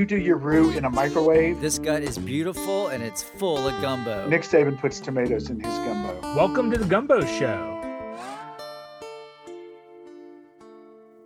you 0.00 0.06
do 0.06 0.16
your 0.16 0.38
roux 0.38 0.70
in 0.70 0.86
a 0.86 0.90
microwave. 0.90 1.60
This 1.60 1.78
gut 1.78 2.02
is 2.02 2.16
beautiful 2.16 2.88
and 2.88 3.02
it's 3.02 3.22
full 3.22 3.68
of 3.68 3.82
gumbo. 3.82 4.26
Nick 4.30 4.40
Saban 4.40 4.80
puts 4.80 4.98
tomatoes 4.98 5.50
in 5.50 5.60
his 5.60 5.74
gumbo. 5.80 6.18
Welcome 6.34 6.70
to 6.70 6.78
the 6.78 6.86
Gumbo 6.86 7.22
Show. 7.26 7.76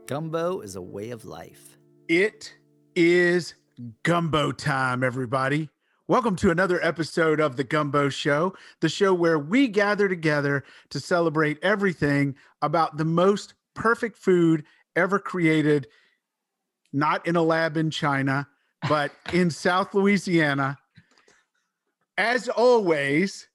Gumbo 0.09 0.59
is 0.59 0.75
a 0.75 0.83
way 0.83 1.11
of 1.11 1.25
life. 1.25 1.79
It 2.09 2.53
is 2.97 3.55
gumbo 4.03 4.51
time, 4.51 5.05
everybody. 5.05 5.69
Welcome 6.09 6.35
to 6.35 6.51
another 6.51 6.85
episode 6.85 7.39
of 7.39 7.57
The 7.57 7.63
Gumbo 7.63 8.09
Show, 8.09 8.55
the 8.81 8.89
show 8.89 9.15
where 9.15 9.39
we 9.39 9.69
gather 9.69 10.09
together 10.09 10.65
to 10.91 10.99
celebrate 10.99 11.61
everything 11.63 12.35
about 12.61 12.97
the 12.97 13.05
most 13.05 13.55
perfect 13.75 14.19
food 14.19 14.65
ever 14.97 15.21
created, 15.21 15.87
not 16.93 17.25
in 17.25 17.37
a 17.37 17.43
lab 17.43 17.77
in 17.77 17.93
China, 17.93 18.49
but 18.89 19.13
in 19.33 19.51
South 19.51 19.95
Louisiana. 19.95 20.79
As 22.17 22.49
always, 22.49 23.49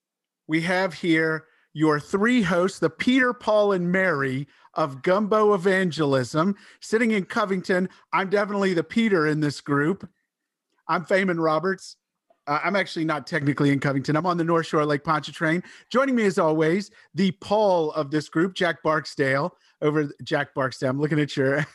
we 0.47 0.61
have 0.61 0.93
here 0.93 1.45
your 1.73 1.99
three 1.99 2.41
hosts, 2.41 2.79
the 2.79 2.89
Peter, 2.89 3.33
Paul, 3.33 3.73
and 3.73 3.91
Mary 3.91 4.47
of 4.73 5.02
Gumbo 5.02 5.53
Evangelism, 5.53 6.55
sitting 6.81 7.11
in 7.11 7.25
Covington. 7.25 7.89
I'm 8.11 8.29
definitely 8.29 8.73
the 8.73 8.83
Peter 8.83 9.27
in 9.27 9.39
this 9.39 9.61
group. 9.61 10.09
I'm 10.88 11.05
Feynman 11.05 11.41
Roberts. 11.41 11.95
Uh, 12.47 12.59
I'm 12.63 12.75
actually 12.75 13.05
not 13.05 13.27
technically 13.27 13.69
in 13.69 13.80
Covington. 13.80 14.16
I'm 14.16 14.25
on 14.25 14.38
the 14.38 14.43
North 14.43 14.66
Shore 14.66 14.85
Lake 14.85 15.03
Pontchartrain. 15.03 15.63
Joining 15.91 16.16
me, 16.16 16.25
as 16.25 16.39
always, 16.39 16.89
the 17.13 17.31
Paul 17.33 17.91
of 17.91 18.09
this 18.09 18.27
group, 18.27 18.55
Jack 18.55 18.81
Barksdale. 18.81 19.55
Over 19.81 20.09
Jack 20.23 20.53
Barksdale. 20.53 20.89
I'm 20.89 20.99
looking 20.99 21.19
at 21.19 21.38
your 21.38 21.66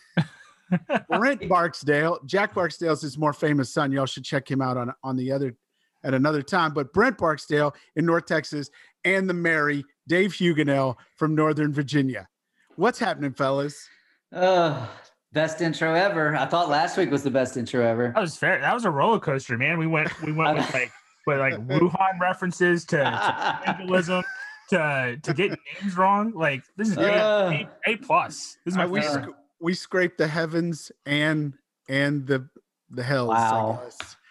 Brent 1.08 1.48
Barksdale. 1.48 2.18
Jack 2.26 2.54
Barksdale's 2.54 3.02
his 3.02 3.18
more 3.18 3.32
famous 3.32 3.72
son. 3.72 3.92
Y'all 3.92 4.06
should 4.06 4.24
check 4.24 4.50
him 4.50 4.60
out 4.60 4.76
on 4.76 4.92
on 5.02 5.16
the 5.16 5.30
other 5.32 5.54
at 6.02 6.14
another 6.14 6.42
time. 6.42 6.72
But 6.72 6.92
Brent 6.92 7.18
Barksdale 7.18 7.74
in 7.96 8.06
North 8.06 8.26
Texas, 8.26 8.70
and 9.04 9.28
the 9.28 9.34
Mary 9.34 9.84
Dave 10.08 10.32
Huguenel 10.32 10.98
from 11.16 11.34
Northern 11.34 11.72
Virginia. 11.72 12.28
What's 12.76 12.98
happening, 12.98 13.32
fellas? 13.32 13.88
Uh, 14.32 14.86
best 15.32 15.60
intro 15.60 15.94
ever. 15.94 16.34
I 16.36 16.46
thought 16.46 16.68
last 16.68 16.96
week 16.96 17.10
was 17.10 17.22
the 17.22 17.30
best 17.30 17.56
intro 17.56 17.84
ever. 17.84 18.10
That 18.14 18.20
was 18.20 18.36
fair. 18.36 18.60
That 18.60 18.74
was 18.74 18.84
a 18.84 18.90
roller 18.90 19.20
coaster, 19.20 19.56
man. 19.56 19.78
We 19.78 19.86
went 19.86 20.10
we 20.22 20.32
went 20.32 20.56
with 20.56 20.72
like 20.74 20.90
with 21.26 21.38
like 21.38 21.54
Wuhan 21.68 22.20
references 22.20 22.84
to, 22.86 22.96
to 22.96 23.58
evangelism 23.62 24.24
to 24.70 25.18
to 25.22 25.34
get 25.34 25.56
names 25.80 25.96
wrong. 25.96 26.32
Like 26.34 26.62
this 26.76 26.88
is 26.88 26.98
Uh. 26.98 27.50
A, 27.86 27.92
a 27.92 27.96
plus. 27.96 28.56
This 28.64 28.72
is 28.74 28.78
my 28.78 28.86
we 28.86 29.00
favorite. 29.00 29.24
sc- 29.24 29.30
we 29.64 29.72
scraped 29.72 30.18
the 30.18 30.26
heavens 30.28 30.92
and 31.06 31.54
and 31.88 32.26
the 32.26 32.46
the 32.90 33.02
hells. 33.02 33.30
Wow. 33.30 33.82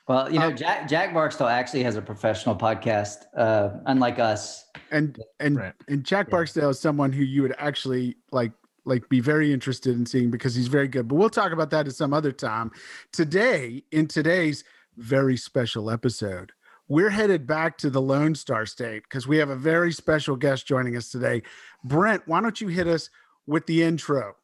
Well, 0.08 0.32
you 0.32 0.38
know, 0.38 0.48
Um, 0.50 0.56
Jack 0.56 0.88
Jack 0.88 1.12
Barksdale 1.14 1.48
actually 1.48 1.82
has 1.84 1.96
a 1.96 2.02
professional 2.02 2.56
podcast, 2.56 3.24
uh, 3.36 3.80
unlike 3.88 4.20
us. 4.20 4.66
And 4.92 5.20
and 5.40 5.58
Right. 5.58 5.74
and 5.88 6.04
Jack 6.04 6.28
Yeah. 6.28 6.32
Barksdale 6.32 6.70
is 6.70 6.80
someone 6.80 7.12
who 7.12 7.24
you 7.24 7.42
would 7.42 7.56
actually 7.58 8.16
like 8.32 8.52
like 8.86 9.10
be 9.10 9.22
very 9.22 9.52
interested 9.52 9.96
in 9.98 10.06
seeing 10.06 10.30
because 10.30 10.54
he's 10.54 10.68
very 10.68 10.88
good. 10.90 11.08
But 11.08 11.16
we'll 11.16 11.30
talk 11.30 11.52
about 11.52 11.72
that 11.72 11.88
at 11.88 11.96
some 11.96 12.14
other 12.14 12.34
time. 12.34 12.70
Today, 13.12 13.84
in 13.92 14.08
today's 14.08 14.64
very 14.98 15.38
special 15.38 15.90
episode, 15.90 16.52
we're 16.90 17.10
headed 17.10 17.48
back 17.48 17.78
to 17.80 17.90
the 17.90 18.02
Lone 18.02 18.36
Star 18.36 18.66
State 18.68 19.04
because 19.04 19.26
we 19.26 19.38
have 19.38 19.50
a 19.50 19.56
very 19.56 19.92
special 19.94 20.36
guest 20.36 20.68
joining 20.68 20.96
us 20.96 21.10
today. 21.10 21.42
Brent, 21.84 22.28
why 22.28 22.40
don't 22.42 22.60
you 22.62 22.68
hit 22.68 22.88
us 22.88 23.10
with 23.48 23.66
the 23.66 23.82
intro? 23.82 24.36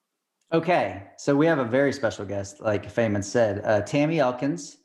Okay, 0.52 1.04
so 1.18 1.36
we 1.36 1.46
have 1.46 1.60
a 1.60 1.64
very 1.66 1.94
special 1.94 2.26
guest, 2.26 2.60
like 2.60 2.92
Feynman 2.92 3.24
said, 3.24 3.62
uh, 3.64 3.82
Tammy 3.82 4.20
Elkins 4.20 4.78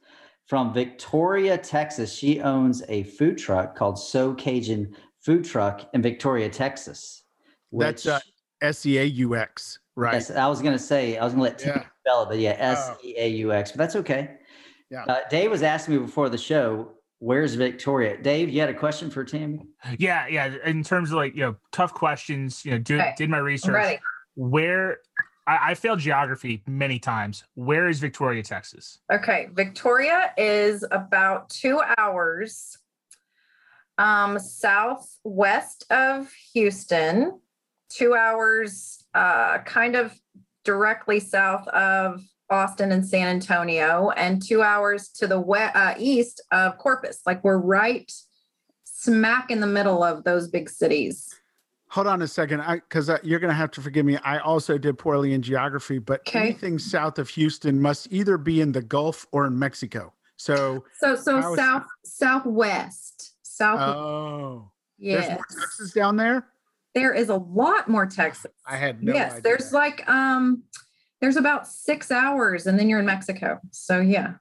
from 0.46 0.74
Victoria, 0.74 1.56
Texas. 1.56 2.14
She 2.14 2.40
owns 2.42 2.82
a 2.90 3.04
food 3.04 3.38
truck 3.38 3.74
called 3.74 3.98
Seaux 3.98 4.34
Cajun 4.34 4.94
Food 5.22 5.42
Truck 5.42 5.88
in 5.94 6.02
Victoria, 6.02 6.50
Texas. 6.50 7.22
That's, 7.72 8.04
uh, 8.06 8.20
S 8.60 8.84
E 8.84 8.98
A 8.98 9.04
U 9.04 9.36
X, 9.36 9.78
right? 9.96 10.12
Yes, 10.14 10.30
I 10.30 10.46
was 10.48 10.60
gonna 10.60 10.78
say 10.78 11.16
I 11.16 11.24
was 11.24 11.32
gonna 11.32 11.44
let 11.44 11.58
Tammy 11.58 11.80
Yeah. 11.80 11.86
spell 12.00 12.22
it, 12.24 12.28
but 12.28 12.38
yeah, 12.38 12.56
S 12.58 12.90
Oh. 12.92 12.98
E 13.02 13.14
A 13.16 13.28
U 13.28 13.52
X. 13.52 13.70
But 13.72 13.78
that's 13.78 13.96
okay. 13.96 14.36
Yeah. 14.90 15.04
Uh, 15.04 15.20
Dave 15.30 15.50
was 15.50 15.62
asking 15.62 15.94
me 15.94 16.00
before 16.02 16.28
the 16.28 16.38
show, 16.38 16.92
"Where's 17.20 17.54
Victoria?" 17.54 18.20
Dave, 18.20 18.50
you 18.50 18.60
had 18.60 18.68
a 18.68 18.74
question 18.74 19.10
for 19.10 19.24
Tammy? 19.24 19.66
Yeah, 19.98 20.26
yeah. 20.28 20.54
In 20.66 20.82
terms 20.84 21.10
of 21.10 21.16
like 21.16 21.34
you 21.34 21.40
know 21.40 21.56
tough 21.72 21.94
questions, 21.94 22.64
you 22.66 22.72
know, 22.72 22.78
do, 22.78 22.96
Okay. 22.98 23.14
did 23.16 23.30
my 23.30 23.38
research. 23.38 23.72
Ready. 23.74 23.98
Where 24.36 24.98
I, 25.46 25.70
I 25.70 25.74
failed 25.74 25.98
geography 25.98 26.62
many 26.66 26.98
times. 26.98 27.44
Where 27.54 27.88
is 27.88 28.00
Victoria, 28.00 28.42
Texas? 28.42 28.98
Okay. 29.12 29.48
Victoria 29.52 30.32
is 30.36 30.84
about 30.90 31.50
two 31.50 31.80
hours 31.98 32.78
um, 33.98 34.38
southwest 34.38 35.84
of 35.90 36.32
Houston, 36.52 37.40
two 37.88 38.14
hours 38.14 39.04
uh, 39.14 39.58
kind 39.58 39.94
of 39.94 40.12
directly 40.64 41.20
south 41.20 41.68
of 41.68 42.22
Austin 42.50 42.92
and 42.92 43.06
San 43.06 43.28
Antonio, 43.28 44.10
and 44.10 44.42
two 44.42 44.62
hours 44.62 45.08
to 45.10 45.26
the 45.26 45.40
we- 45.40 45.58
uh, 45.58 45.94
east 45.98 46.42
of 46.50 46.76
Corpus. 46.78 47.20
Like 47.26 47.44
we're 47.44 47.58
right 47.58 48.10
smack 48.84 49.50
in 49.50 49.60
the 49.60 49.66
middle 49.66 50.02
of 50.02 50.24
those 50.24 50.48
big 50.48 50.68
cities. 50.68 51.28
Hold 51.94 52.08
on 52.08 52.22
a 52.22 52.26
second, 52.26 52.60
I 52.60 52.74
because 52.80 53.08
you're 53.22 53.38
going 53.38 53.52
to 53.52 53.56
have 53.56 53.70
to 53.70 53.80
forgive 53.80 54.04
me. 54.04 54.16
I 54.24 54.38
also 54.38 54.76
did 54.78 54.98
poorly 54.98 55.32
in 55.32 55.42
geography, 55.42 56.00
but 56.00 56.22
Okay. 56.22 56.40
anything 56.40 56.76
south 56.76 57.20
of 57.20 57.28
Houston 57.28 57.80
must 57.80 58.08
either 58.10 58.36
be 58.36 58.60
in 58.60 58.72
the 58.72 58.82
Gulf 58.82 59.28
or 59.30 59.46
in 59.46 59.56
Mexico. 59.56 60.12
So, 60.36 60.84
So, 60.98 61.14
so 61.14 61.40
How 61.40 61.52
is- 61.52 61.56
south, 61.56 61.84
southwest, 62.04 63.34
south. 63.44 63.78
oh, 63.78 64.72
there's 64.98 65.24
yes. 65.24 65.36
more 65.36 65.44
Texas 65.60 65.92
down 65.92 66.16
there. 66.16 66.48
There 66.96 67.12
is 67.14 67.28
a 67.28 67.36
lot 67.36 67.88
more 67.88 68.06
Texas. 68.06 68.50
I 68.66 68.76
had 68.76 69.00
no 69.00 69.12
yes, 69.14 69.30
idea. 69.30 69.42
there's 69.42 69.72
like 69.72 70.08
um 70.08 70.64
there's 71.20 71.36
about 71.36 71.68
6 71.68 72.10
hours 72.10 72.66
and 72.66 72.76
then 72.76 72.88
you're 72.88 72.98
in 72.98 73.06
Mexico. 73.06 73.60
So 73.70 74.00
yeah. 74.00 74.34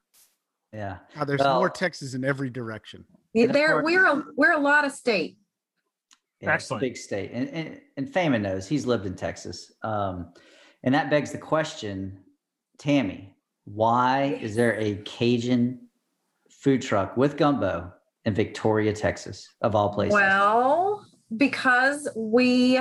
Yeah. 0.72 0.98
Oh, 1.16 1.24
there's 1.24 1.38
well- 1.38 1.60
more 1.60 1.70
Texas 1.70 2.14
in 2.14 2.24
every 2.24 2.50
direction. 2.50 3.04
Yeah, 3.32 3.42
And 3.42 3.50
of 3.50 3.54
There 3.54 3.82
we're 3.84 4.06
a, 4.06 4.24
we're 4.36 4.52
a 4.52 4.58
lot 4.60 4.84
of 4.84 4.90
state. 4.90 5.38
Yeah, 6.40 6.50
a 6.50 6.54
Excellent. 6.54 6.80
Big 6.80 6.96
state. 6.96 7.30
And, 7.32 7.48
and, 7.48 7.80
and 7.96 8.08
Feynman 8.08 8.42
knows 8.42 8.68
he's 8.68 8.86
lived 8.86 9.06
in 9.06 9.14
Texas. 9.14 9.72
Um, 9.82 10.32
and 10.82 10.94
that 10.94 11.10
begs 11.10 11.32
the 11.32 11.38
question, 11.38 12.18
Tammy, 12.78 13.34
why 13.64 14.38
is 14.42 14.54
there 14.54 14.78
a 14.78 14.96
Cajun 15.04 15.80
food 16.50 16.82
truck 16.82 17.16
with 17.16 17.36
gumbo 17.36 17.92
in 18.24 18.34
Victoria, 18.34 18.92
Texas, 18.92 19.48
of 19.62 19.74
all 19.74 19.92
places? 19.92 20.14
Well, 20.14 21.06
because 21.36 22.08
we 22.14 22.80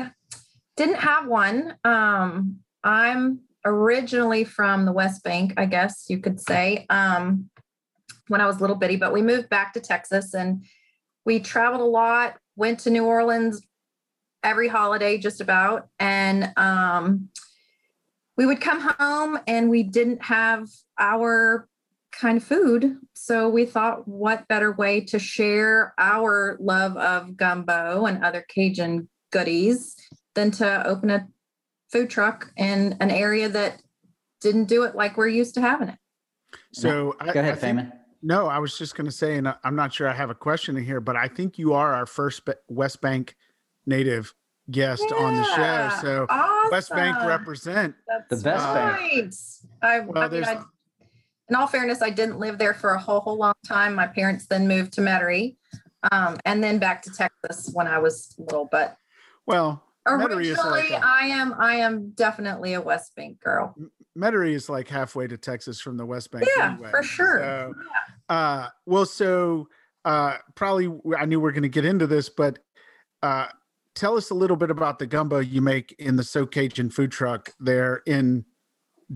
didn't 0.75 0.95
have 0.95 1.27
one. 1.27 1.75
Um 1.83 2.59
I'm 2.83 3.39
originally 3.65 4.43
from 4.43 4.85
the 4.85 4.91
West 4.91 5.23
Bank, 5.23 5.53
I 5.55 5.65
guess 5.65 6.05
you 6.09 6.19
could 6.19 6.39
say. 6.39 6.85
Um 6.89 7.49
when 8.29 8.41
I 8.41 8.45
was 8.45 8.61
little 8.61 8.75
bitty, 8.75 8.95
but 8.95 9.13
we 9.13 9.21
moved 9.21 9.49
back 9.49 9.73
to 9.73 9.79
Texas 9.79 10.33
and 10.33 10.65
we 11.25 11.39
traveled 11.39 11.81
a 11.81 11.85
lot, 11.85 12.37
went 12.55 12.79
to 12.81 12.89
New 12.89 13.05
Orleans 13.05 13.61
every 14.43 14.67
holiday 14.67 15.17
just 15.17 15.39
about 15.39 15.87
and 15.99 16.51
um 16.57 17.29
we 18.35 18.45
would 18.45 18.59
come 18.59 18.81
home 18.99 19.39
and 19.47 19.69
we 19.69 19.83
didn't 19.83 20.21
have 20.21 20.67
our 20.99 21.65
kind 22.11 22.35
of 22.35 22.43
food 22.43 22.97
so 23.13 23.47
we 23.47 23.65
thought 23.65 24.05
what 24.05 24.45
better 24.49 24.73
way 24.73 24.99
to 24.99 25.17
share 25.17 25.93
our 25.97 26.57
love 26.59 26.97
of 26.97 27.37
gumbo 27.37 28.05
and 28.05 28.21
other 28.21 28.43
cajun 28.49 29.07
goodies 29.31 29.95
than 30.35 30.51
to 30.51 30.85
open 30.85 31.09
a 31.09 31.25
food 31.89 32.09
truck 32.09 32.51
in 32.57 32.97
an 32.99 33.09
area 33.11 33.47
that 33.47 33.81
didn't 34.41 34.65
do 34.65 34.83
it 34.83 34.93
like 34.93 35.15
we're 35.15 35.25
used 35.29 35.53
to 35.53 35.61
having 35.61 35.87
it 35.87 35.97
So, 36.73 37.15
I, 37.21 37.31
Go 37.31 37.39
ahead, 37.39 37.53
I 37.53 37.55
think- 37.55 37.79
Feynman. 37.79 37.91
No, 38.25 38.47
I 38.47 38.57
was 38.59 38.77
just 38.77 38.95
going 38.95 39.05
to 39.05 39.11
say, 39.11 39.35
and 39.37 39.47
I- 39.49 39.55
I'm 39.65 39.75
not 39.75 39.93
sure 39.93 40.07
I 40.07 40.13
have 40.13 40.29
a 40.29 40.35
question 40.35 40.77
in 40.77 40.83
here, 40.85 41.01
but 41.01 41.15
I 41.17 41.27
think 41.27 41.59
you 41.59 41.73
are 41.73 41.93
our 41.93 42.05
first 42.05 42.41
West 42.69 43.01
Bank 43.01 43.35
native 43.85 44.33
guest 44.71 45.03
on 45.11 45.35
the 45.35 45.43
show. 45.43 45.61
Yeah, 45.61 45.99
So, 46.01 46.27
West 46.71 46.89
Bank 46.89 47.17
represent. 47.25 47.95
That's 48.07 48.29
The 48.29 48.37
best 48.49 48.63
bank. 48.73 48.97
right. 48.97 49.35
I, 49.81 49.99
Well, 49.99 50.23
I 50.23 50.29
mean, 50.29 50.45
I, 50.45 50.63
in 51.49 51.55
all 51.55 51.67
fairness, 51.67 52.01
I 52.01 52.09
didn't 52.11 52.39
live 52.39 52.57
there 52.57 52.73
for 52.73 52.91
a 52.91 52.99
whole, 52.99 53.19
whole 53.19 53.37
long 53.37 53.53
time. 53.65 53.93
My 53.93 54.07
parents 54.07 54.45
then 54.45 54.69
moved 54.69 54.93
to 54.93 55.01
Metairie, 55.01 55.57
um, 56.13 56.37
and 56.45 56.63
then 56.63 56.79
back 56.79 57.01
to 57.03 57.11
Texas 57.11 57.71
when 57.73 57.87
I 57.87 57.99
was 57.99 58.33
little. 58.37 58.65
But 58.71 58.97
Well, 59.45 59.83
Metairie 59.83 59.83
is 59.83 59.92
originally, 60.05 60.55
like 60.55 60.91
a- 60.91 61.05
I 61.05 61.27
am, 61.27 61.53
I 61.57 61.75
am 61.75 62.11
definitely 62.11 62.73
a 62.73 62.81
West 62.81 63.15
Bank 63.15 63.39
girl. 63.41 63.75
Metairie 64.17 64.53
is 64.53 64.69
like 64.69 64.87
halfway 64.87 65.27
to 65.27 65.37
Texas 65.37 65.81
from 65.81 65.97
the 65.97 66.05
West 66.05 66.31
Bank. 66.31 66.45
Yeah, 66.57 66.73
anyway. 66.73 66.91
for 66.91 67.03
sure. 67.03 67.39
So, 67.39 67.73
uh, 68.29 68.67
well, 68.85 69.05
so 69.05 69.67
uh, 70.05 70.37
probably 70.55 70.91
I 71.17 71.25
knew 71.25 71.39
we 71.39 71.49
are 71.49 71.53
going 71.53 71.63
to 71.63 71.69
get 71.69 71.85
into 71.85 72.07
this, 72.07 72.29
but 72.29 72.59
uh, 73.21 73.47
tell 73.95 74.15
us 74.17 74.29
a 74.29 74.35
little 74.35 74.57
bit 74.57 74.69
about 74.69 74.99
the 74.99 75.07
gumbo 75.07 75.39
you 75.39 75.61
make 75.61 75.95
in 75.97 76.15
the 76.15 76.23
Seaux 76.23 76.45
Cajun 76.45 76.89
food 76.89 77.11
truck 77.11 77.51
there 77.59 78.01
in 78.05 78.45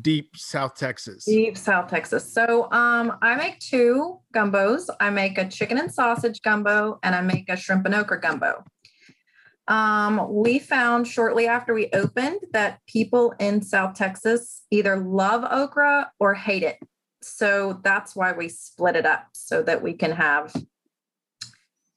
deep 0.01 0.36
South 0.36 0.75
Texas? 0.75 1.25
Deep 1.25 1.57
South 1.57 1.90
Texas. 1.90 2.31
So 2.33 2.72
um, 2.72 3.18
I 3.22 3.36
make 3.36 3.60
two 3.60 4.19
gumbos. 4.33 4.88
I 5.00 5.10
make 5.10 5.38
a 5.38 5.48
chicken 5.48 5.78
and 5.78 5.94
sausage 5.94 6.42
gumbo, 6.42 7.00
and 7.04 7.16
I 7.16 7.22
make 7.22 7.50
a 7.50 7.57
shrimp 7.57 7.86
and 7.86 7.95
okra 7.95 8.19
gumbo. 8.19 8.63
Um, 9.68 10.34
we 10.34 10.60
found 10.60 11.08
shortly 11.08 11.48
after 11.48 11.74
we 11.74 11.90
opened 11.94 12.40
that 12.54 12.80
people 12.88 13.34
in 13.40 13.62
South 13.62 13.96
Texas 13.96 14.64
either 14.72 14.98
love 14.98 15.44
okra 15.50 16.12
or 16.19 16.34
hate 16.34 16.64
it. 16.64 16.80
So 17.22 17.80
that's 17.84 18.16
why 18.16 18.31
we 18.31 18.48
split 18.48 18.96
it 18.96 19.06
up 19.06 19.28
so 19.34 19.62
that 19.64 19.81
we 19.81 19.94
can 19.94 20.12
have 20.12 20.54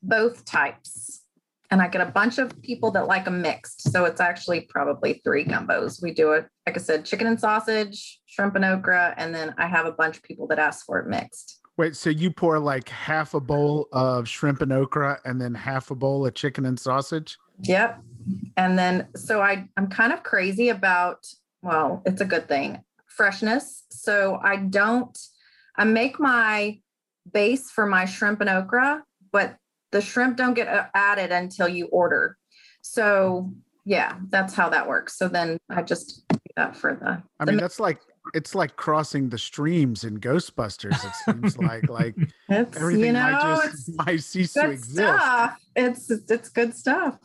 both 0.03 0.45
types. 0.45 1.23
And 1.71 1.81
I 1.81 1.87
get 1.87 2.01
a 2.01 2.11
bunch 2.11 2.39
of 2.39 2.61
people 2.63 2.91
that 2.93 3.07
like 3.07 3.27
them 3.27 3.43
mixed. 3.43 3.93
So 3.93 4.05
it's 4.05 4.21
actually 4.21 4.63
probably 4.63 5.21
three 5.23 5.45
gumbos. 5.45 6.03
We 6.03 6.13
do 6.13 6.33
it, 6.33 6.49
like 6.67 6.77
I 6.77 6.81
said, 6.81 7.05
chicken 7.05 7.29
and 7.29 7.39
sausage, 7.39 8.21
shrimp 8.27 8.57
and 8.57 8.65
okra. 8.65 9.15
And 9.17 9.33
then 9.33 9.55
I 9.57 9.69
have 9.69 9.87
a 9.87 9.93
bunch 9.93 10.17
of 10.17 10.25
people 10.25 10.49
that 10.49 10.59
ask 10.59 10.85
for 10.85 10.99
it 10.99 11.07
mixed. 11.07 11.60
Wait, 11.81 11.97
so 11.97 12.11
you 12.11 12.31
pour 12.31 12.59
like 12.59 12.91
half 12.91 13.33
a 13.33 13.41
bowl 13.41 13.89
of 13.91 14.29
shrimp 14.29 14.61
and 14.61 14.71
okra 14.71 15.19
and 15.25 15.41
then 15.41 15.55
half 15.55 15.91
a 15.91 15.95
bowl 15.95 16.27
of 16.27 16.35
chicken 16.35 16.67
and 16.67 16.79
sausage? 16.79 17.39
Yep. 17.63 18.03
And 18.59 18.79
then 18.79 19.09
so 19.17 19.41
I 19.41 19.67
I'm 19.79 19.87
kind 19.87 20.13
of 20.13 20.23
crazy 20.23 20.69
about 20.69 21.27
well, 21.63 22.03
it's 22.05 22.21
a 22.21 22.27
good 22.27 22.49
thing. 22.49 22.85
Freshness. 23.07 23.85
So 23.89 24.39
I 24.45 24.57
don't 24.57 25.19
I 25.75 25.85
make 25.85 26.21
my 26.21 26.81
base 27.33 27.71
for 27.71 27.87
my 27.87 28.05
shrimp 28.05 28.43
and 28.43 28.51
okra, 28.51 29.03
but 29.33 29.57
the 29.91 30.03
shrimp 30.03 30.37
don't 30.37 30.53
get 30.53 30.69
uh, 30.69 30.85
added 30.95 31.33
until 31.33 31.67
you 31.67 31.87
order. 31.87 32.37
So 32.83 33.55
yeah, 33.87 34.17
that's 34.29 34.53
how 34.53 34.69
that 34.69 34.87
works. 34.87 35.17
So 35.17 35.29
then 35.29 35.57
I 35.71 35.81
just 35.81 36.29
do 36.29 36.39
that 36.59 36.77
for 36.77 36.95
the 36.95 37.23
I 37.41 37.45
the 37.47 37.53
mean, 37.53 37.61
that's 37.63 37.81
like 37.81 38.01
it's 38.35 38.55
like 38.55 38.77
crossing 38.77 39.29
the 39.29 39.39
streams 39.39 40.05
in 40.05 40.19
Ghostbusters. 40.19 41.05
It 41.05 41.13
seems 41.25 41.59
like 41.59 41.89
like 41.89 42.15
it's 42.49 42.77
everything 42.81 43.05
you 43.05 43.13
know 43.13 43.31
might 43.33 43.65
it's 43.65 43.87
just 43.87 43.97
might 43.97 44.23
cease 44.23 44.53
to 44.55 44.61
good 44.61 44.71
exist. 44.71 44.97
stuff. 44.97 45.59
It's 45.77 46.11
it's 46.11 46.49
good 46.49 46.75
stuff. 46.75 47.19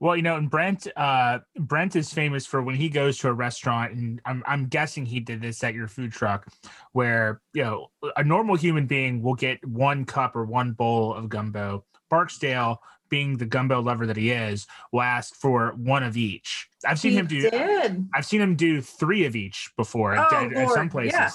Well, 0.00 0.16
you 0.16 0.22
know, 0.22 0.36
and 0.36 0.50
Brent, 0.50 0.86
uh, 0.96 1.40
Brent 1.58 1.96
is 1.96 2.12
famous 2.12 2.46
for 2.46 2.62
when 2.62 2.76
he 2.76 2.88
goes 2.88 3.18
to 3.18 3.28
a 3.28 3.32
restaurant, 3.32 3.92
and 3.92 4.20
I'm, 4.24 4.42
I'm 4.46 4.66
guessing 4.68 5.04
he 5.04 5.20
did 5.20 5.42
this 5.42 5.62
at 5.62 5.74
your 5.74 5.86
food 5.86 6.12
truck, 6.12 6.48
where 6.92 7.40
you 7.52 7.62
know 7.62 7.90
a 8.16 8.24
normal 8.24 8.56
human 8.56 8.86
being 8.86 9.22
will 9.22 9.34
get 9.34 9.64
one 9.66 10.04
cup 10.04 10.34
or 10.34 10.44
one 10.44 10.72
bowl 10.72 11.14
of 11.14 11.28
gumbo. 11.28 11.84
Barksdale, 12.08 12.80
being 13.08 13.36
the 13.36 13.46
gumbo 13.46 13.80
lover 13.80 14.06
that 14.06 14.16
he 14.16 14.30
is, 14.30 14.66
will 14.92 15.02
ask 15.02 15.34
for 15.34 15.72
one 15.76 16.02
of 16.02 16.16
each. 16.16 16.68
I've 16.84 16.98
seen 16.98 17.12
He 17.12 17.18
him 17.18 17.26
do. 17.26 17.50
did. 17.50 18.06
I've 18.14 18.26
seen 18.26 18.40
him 18.40 18.56
do 18.56 18.80
three 18.80 19.24
of 19.26 19.36
each 19.36 19.70
before 19.76 20.14
at, 20.14 20.26
Oh, 20.32 20.36
at- 20.36 20.52
at 20.52 20.68
some 20.68 20.76
Lord, 20.78 20.90
places. 20.90 21.14
yeah. 21.18 21.30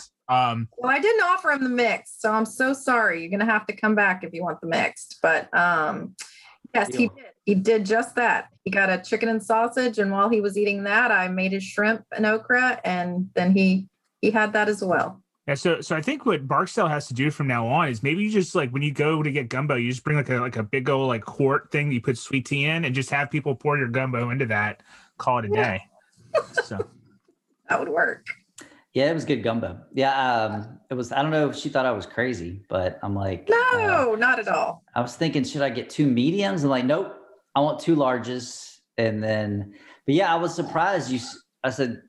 Um, 0.51 0.69
Well, 0.77 0.91
I 0.91 1.00
didn't 1.00 1.23
offer 1.23 1.51
him 1.51 1.63
the 1.63 1.69
mix, 1.69 2.13
so 2.19 2.31
I'm 2.31 2.45
so 2.45 2.73
sorry. 2.73 3.21
You're 3.21 3.31
gonna 3.31 3.51
have 3.51 3.65
to 3.68 3.73
come 3.75 3.95
back 3.95 4.23
if 4.23 4.33
you 4.33 4.44
want 4.44 4.62
the 4.62 4.68
mixed. 4.68 5.19
But 5.21 5.53
um, 5.57 6.15
yes, 6.73 6.95
he 6.95 7.07
did. 7.07 7.25
He 7.45 7.56
did 7.56 7.85
just 7.85 8.15
that. 8.15 8.47
He 8.63 8.71
got 8.71 8.89
a 8.89 9.00
chicken 9.00 9.27
and 9.27 9.44
sausage, 9.44 9.97
and 9.97 10.12
while 10.12 10.29
he 10.29 10.39
was 10.39 10.57
eating 10.57 10.83
that, 10.83 11.12
I 11.12 11.27
made 11.27 11.51
his 11.51 11.63
shrimp 11.63 12.06
and 12.15 12.25
okra, 12.25 12.79
and 12.85 13.29
then 13.33 13.51
he 13.53 13.88
he 14.21 14.31
had 14.31 14.53
that 14.53 14.69
as 14.69 14.83
well. 14.83 15.20
Yeah, 15.51 15.56
so 15.56 15.81
so 15.81 15.98
I 15.98 16.01
think 16.01 16.25
what 16.25 16.48
Barksdale 16.48 16.88
has 16.88 17.07
to 17.09 17.13
do 17.13 17.30
from 17.30 17.45
now 17.45 17.68
on 17.68 17.89
is 17.89 18.01
maybe 18.01 18.24
you 18.24 18.31
just 18.31 18.56
like 18.56 18.69
when 18.69 18.81
you 18.81 18.94
go 18.94 19.21
to 19.21 19.30
get 19.30 19.50
gumbo, 19.50 19.75
you 19.75 19.89
just 19.92 20.01
bring 20.01 20.15
like 20.15 20.30
a 20.30 20.36
like 20.36 20.56
a 20.56 20.63
big 20.63 20.89
old 20.89 21.09
like 21.09 21.25
quart 21.25 21.69
thing 21.71 21.89
that 21.89 21.94
you 21.94 22.00
put 22.00 22.18
sweet 22.18 22.45
tea 22.45 22.63
in, 22.63 22.86
and 22.86 22.95
just 22.95 23.09
have 23.09 23.30
people 23.30 23.53
pour 23.53 23.77
your 23.77 23.89
gumbo 23.89 24.30
into 24.30 24.45
that. 24.45 24.81
Call 25.18 25.39
it 25.39 25.45
a 25.45 25.50
Yeah. 25.50 25.63
day. 25.77 25.81
So 26.53 26.88
That 27.69 27.81
would 27.81 27.89
work. 27.89 28.25
Yeah, 28.94 29.12
it 29.12 29.13
was 29.13 29.25
good 29.25 29.44
gumbo. 29.44 29.77
Yeah, 29.94 30.13
um, 30.45 30.80
it 30.89 30.94
was. 30.94 31.12
I 31.12 31.21
don't 31.21 31.31
know 31.31 31.50
if 31.50 31.57
she 31.57 31.68
thought 31.68 31.86
I 31.86 31.92
was 31.92 32.06
crazy, 32.06 32.63
but 32.69 32.98
I'm 33.03 33.13
like, 33.13 33.50
uh, 33.51 33.77
No, 33.77 34.15
not 34.15 34.39
at 34.39 34.48
all. 34.48 34.83
I 34.95 35.01
was 35.01 35.18
thinking, 35.18 35.44
should 35.44 35.63
I 35.63 35.69
get 35.69 35.89
two 35.89 36.07
mediums? 36.07 36.62
And 36.62 36.69
like, 36.69 36.86
nope, 36.86 37.13
I 37.56 37.59
want 37.59 37.81
two 37.81 37.98
larges. 37.98 38.77
And 38.98 39.21
then, 39.21 39.74
but 40.06 40.15
yeah, 40.15 40.33
I 40.33 40.38
was 40.38 40.56
surprised. 40.56 41.12
You, 41.12 41.19
I 41.62 41.71
said, 41.71 42.03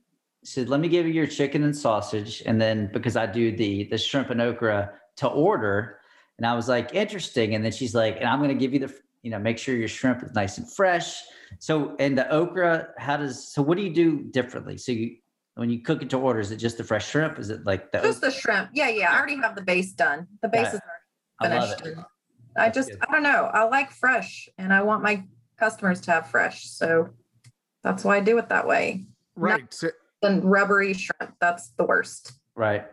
said, 0.44 0.68
let 0.68 0.80
me 0.80 0.88
give 0.88 1.06
you 1.06 1.12
your 1.12 1.26
chicken 1.26 1.64
and 1.64 1.76
sausage, 1.76 2.42
and 2.46 2.60
then 2.60 2.90
because 2.92 3.16
I 3.16 3.26
do 3.26 3.56
the 3.56 3.84
the 3.84 3.98
shrimp 3.98 4.30
and 4.30 4.40
okra 4.40 4.92
to 5.16 5.28
order, 5.28 6.00
and 6.38 6.46
I 6.46 6.54
was 6.54 6.68
like, 6.68 6.94
interesting. 6.94 7.54
And 7.54 7.64
then 7.64 7.72
she's 7.72 7.94
like, 7.94 8.16
and 8.16 8.26
I'm 8.26 8.38
going 8.38 8.48
to 8.50 8.54
give 8.54 8.72
you 8.72 8.80
the, 8.80 8.94
you 9.22 9.30
know, 9.30 9.38
make 9.38 9.58
sure 9.58 9.76
your 9.76 9.88
shrimp 9.88 10.22
is 10.22 10.32
nice 10.32 10.58
and 10.58 10.70
fresh. 10.70 11.20
So, 11.58 11.94
and 11.98 12.16
the 12.16 12.28
okra, 12.30 12.88
how 12.98 13.16
does? 13.18 13.52
So, 13.52 13.62
what 13.62 13.76
do 13.76 13.84
you 13.84 13.94
do 13.94 14.22
differently? 14.24 14.78
So 14.78 14.92
you. 14.92 15.16
When 15.54 15.68
you 15.68 15.82
cook 15.82 16.00
it 16.00 16.08
to 16.08 16.16
order, 16.16 16.40
is 16.40 16.50
it 16.50 16.56
just 16.56 16.78
the 16.78 16.84
fresh 16.84 17.10
shrimp? 17.10 17.38
Is 17.38 17.50
it 17.50 17.66
like 17.66 17.92
the 17.92 18.00
Just 18.00 18.22
the 18.22 18.30
shrimp. 18.30 18.70
Yeah, 18.72 18.88
yeah. 18.88 19.12
I 19.12 19.18
already 19.18 19.36
have 19.36 19.54
the 19.54 19.60
base 19.60 19.92
done. 19.92 20.26
The 20.40 20.48
Got 20.48 20.52
base 20.52 20.72
it. 20.72 20.76
is 20.76 20.80
I 21.40 21.48
love 21.48 21.78
finished. 21.78 21.98
it. 21.98 22.04
I 22.56 22.70
just 22.70 22.88
good. 22.88 22.98
I 23.06 23.12
don't 23.12 23.22
know. 23.22 23.50
I 23.52 23.64
like 23.64 23.90
fresh, 23.90 24.48
and 24.56 24.72
I 24.72 24.80
want 24.80 25.02
my 25.02 25.22
customers 25.58 26.00
to 26.02 26.10
have 26.10 26.30
fresh. 26.30 26.70
So 26.70 27.10
that's 27.82 28.02
why 28.02 28.16
I 28.16 28.20
do 28.20 28.38
it 28.38 28.48
that 28.48 28.66
way. 28.66 29.04
Right. 29.36 29.62
So 29.74 29.90
Then 30.22 30.40
rubbery 30.40 30.94
shrimp. 30.94 31.34
That's 31.40 31.70
the 31.76 31.84
worst. 31.84 32.32
Right. 32.54 32.84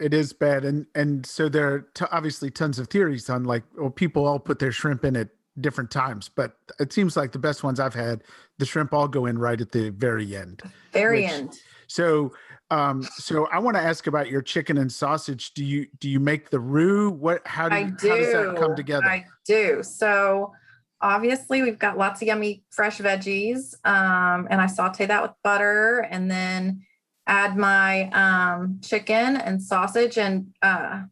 it 0.00 0.12
is 0.14 0.32
bad 0.32 0.64
and 0.64 0.86
and 0.94 1.24
so 1.24 1.48
there 1.48 1.72
are 1.72 1.80
t- 1.94 2.04
obviously 2.12 2.50
tons 2.50 2.78
of 2.78 2.88
theories 2.88 3.30
on 3.30 3.44
like 3.44 3.62
well 3.78 3.88
people 3.90 4.26
all 4.26 4.38
put 4.38 4.58
their 4.58 4.72
shrimp 4.72 5.04
in 5.04 5.16
at 5.16 5.28
different 5.60 5.90
times 5.90 6.28
but 6.28 6.56
it 6.80 6.92
seems 6.92 7.16
like 7.16 7.30
the 7.32 7.38
best 7.38 7.62
ones 7.62 7.78
i've 7.80 7.94
had 7.94 8.22
the 8.58 8.66
shrimp 8.66 8.92
all 8.92 9.06
go 9.08 9.26
in 9.26 9.38
right 9.38 9.60
at 9.60 9.70
the 9.72 9.90
very 9.90 10.34
end 10.36 10.60
Very 10.92 11.22
Which- 11.22 11.30
end. 11.30 11.52
so 11.86 12.32
um 12.70 13.02
so 13.16 13.46
i 13.52 13.58
want 13.58 13.76
to 13.76 13.82
ask 13.82 14.06
about 14.06 14.28
your 14.28 14.42
chicken 14.42 14.76
and 14.78 14.90
sausage 14.92 15.52
do 15.54 15.64
you 15.64 15.86
do 16.00 16.08
you 16.10 16.18
make 16.20 16.50
the 16.50 16.60
roux 16.60 17.10
what 17.10 17.46
how 17.46 17.68
do 17.68 17.76
I 17.76 17.80
you, 17.80 17.90
do. 17.92 18.08
how 18.08 18.16
does 18.16 18.32
that 18.32 18.56
come 18.56 18.74
together 18.76 19.06
I 19.06 19.24
do. 19.46 19.82
So 19.82 20.52
obviously 21.02 21.62
we've 21.62 21.78
got 21.78 21.98
lots 21.98 22.22
of 22.22 22.28
yummy 22.28 22.62
fresh 22.70 22.98
veggies. 22.98 23.74
Um, 23.84 24.46
and 24.50 24.60
I 24.60 24.66
saute 24.66 25.06
that 25.06 25.22
with 25.22 25.32
butter 25.42 26.06
and 26.10 26.30
then 26.30 26.86
add 27.26 27.56
my 27.56 28.08
um 28.10 28.80
chicken 28.82 29.36
and 29.36 29.62
sausage. 29.62 30.18
And 30.18 30.54
uh 30.62 31.02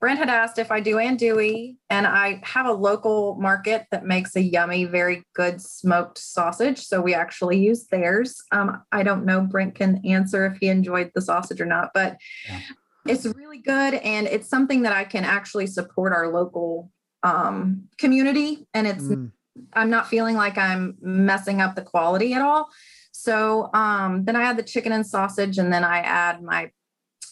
Brent 0.00 0.18
had 0.18 0.28
asked 0.28 0.58
if 0.58 0.70
I 0.70 0.80
do 0.80 0.96
andouille, 0.96 1.76
and 1.88 2.06
I 2.06 2.42
have 2.44 2.66
a 2.66 2.72
local 2.72 3.36
market 3.36 3.86
that 3.90 4.04
makes 4.04 4.36
a 4.36 4.42
yummy, 4.42 4.84
very 4.84 5.24
good 5.34 5.62
smoked 5.62 6.18
sausage. 6.18 6.84
So 6.84 7.00
we 7.00 7.14
actually 7.14 7.58
use 7.58 7.86
theirs. 7.86 8.42
Um, 8.52 8.82
I 8.92 9.02
don't 9.02 9.24
know, 9.24 9.40
Brent 9.40 9.76
can 9.76 10.04
answer 10.04 10.44
if 10.44 10.58
he 10.60 10.68
enjoyed 10.68 11.10
the 11.14 11.22
sausage 11.22 11.58
or 11.58 11.64
not, 11.64 11.92
but 11.94 12.18
Yeah. 12.46 12.60
it's 13.08 13.24
really 13.24 13.58
good. 13.58 13.94
And 13.94 14.26
it's 14.26 14.48
something 14.48 14.82
that 14.82 14.92
I 14.92 15.04
can 15.04 15.24
actually 15.24 15.68
support 15.68 16.12
our 16.12 16.28
local 16.28 16.90
um, 17.24 17.88
community. 17.98 18.68
And 18.74 18.86
it's 18.86 19.04
Mm, 19.04 19.32
I'm 19.72 19.90
not 19.90 20.08
feeling 20.08 20.36
like 20.36 20.58
I'm 20.58 20.96
messing 21.00 21.60
up 21.60 21.74
the 21.74 21.82
quality 21.82 22.34
at 22.34 22.42
all. 22.42 22.68
So 23.12 23.70
um, 23.72 24.24
then 24.24 24.36
I 24.36 24.42
add 24.42 24.56
the 24.56 24.62
chicken 24.62 24.92
and 24.92 25.06
sausage, 25.06 25.58
and 25.58 25.72
then 25.72 25.84
I 25.84 25.98
add 26.00 26.42
my 26.42 26.70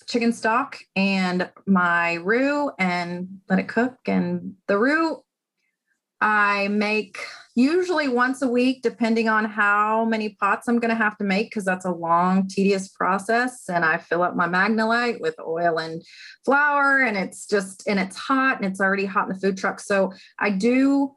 chicken 0.07 0.33
stock 0.33 0.79
and 0.97 1.51
my 1.67 2.15
roux 2.15 2.71
and 2.79 3.41
let 3.49 3.59
it 3.59 3.69
cook. 3.69 3.97
And 4.07 4.55
the 4.67 4.79
roux 4.79 5.23
I 6.21 6.69
make 6.69 7.19
usually 7.55 8.09
once 8.09 8.43
a 8.43 8.49
week, 8.49 8.83
depending 8.83 9.29
on 9.29 9.45
how 9.45 10.05
many 10.05 10.31
pots 10.41 10.69
I'm 10.69 10.79
going 10.79 10.91
to 10.91 10.95
have 10.95 11.17
to 11.19 11.25
make, 11.25 11.51
because 11.51 11.65
that's 11.65 11.85
a 11.85 11.91
long, 11.91 12.49
tedious 12.49 12.89
process. 12.89 13.69
And 13.69 13.85
I 13.85 13.99
fill 13.99 14.23
up 14.23 14.35
my 14.37 14.49
Magnalite 14.49 15.21
with 15.21 15.35
oil 15.41 15.79
and 15.79 16.03
flour, 16.45 17.03
and 17.03 17.17
it's 17.17 17.47
just, 17.47 17.87
and 17.87 17.99
it's 18.01 18.17
hot 18.17 18.57
and 18.57 18.65
it's 18.65 18.81
already 18.81 19.05
hot 19.05 19.29
in 19.29 19.35
the 19.35 19.41
food 19.41 19.59
truck. 19.59 19.81
So 19.81 20.13
I 20.39 20.51
do 20.51 21.15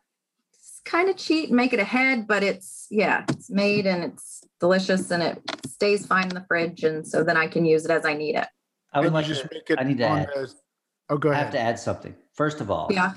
kind 0.83 1.09
of 1.09 1.17
cheat 1.17 1.47
and 1.49 1.57
make 1.57 1.73
it 1.73 1.79
ahead, 1.79 2.27
but 2.27 2.43
it's, 2.43 2.87
yeah, 2.91 3.23
it's 3.29 3.49
made 3.49 3.87
and 3.87 4.03
it's 4.03 4.43
delicious 4.59 5.09
and 5.09 5.23
it 5.23 5.41
stays 5.67 6.05
fine 6.05 6.25
in 6.27 6.35
the 6.35 6.45
fridge. 6.47 6.83
And 6.83 7.07
so 7.07 7.23
then 7.23 7.37
I 7.37 7.47
can 7.47 7.65
use 7.65 7.85
it 7.85 7.91
as 7.91 8.05
I 8.05 8.13
need 8.13 8.35
it. 8.35 8.47
I 8.93 8.99
would 8.99 9.07
and 9.07 9.13
you 9.13 9.17
like 9.19 9.25
just 9.25 9.41
to, 9.41 9.49
make 9.51 9.69
it 9.69 9.79
I 9.79 9.83
need 9.83 9.97
to 9.97 10.07
add, 10.07 10.27
the- 10.33 10.53
oh 11.09 11.17
go 11.17 11.29
ahead. 11.29 11.41
I 11.41 11.43
have 11.45 11.53
to 11.53 11.59
add 11.59 11.79
something. 11.79 12.15
First 12.35 12.61
of 12.61 12.69
all, 12.69 12.87
Yeah. 12.91 13.13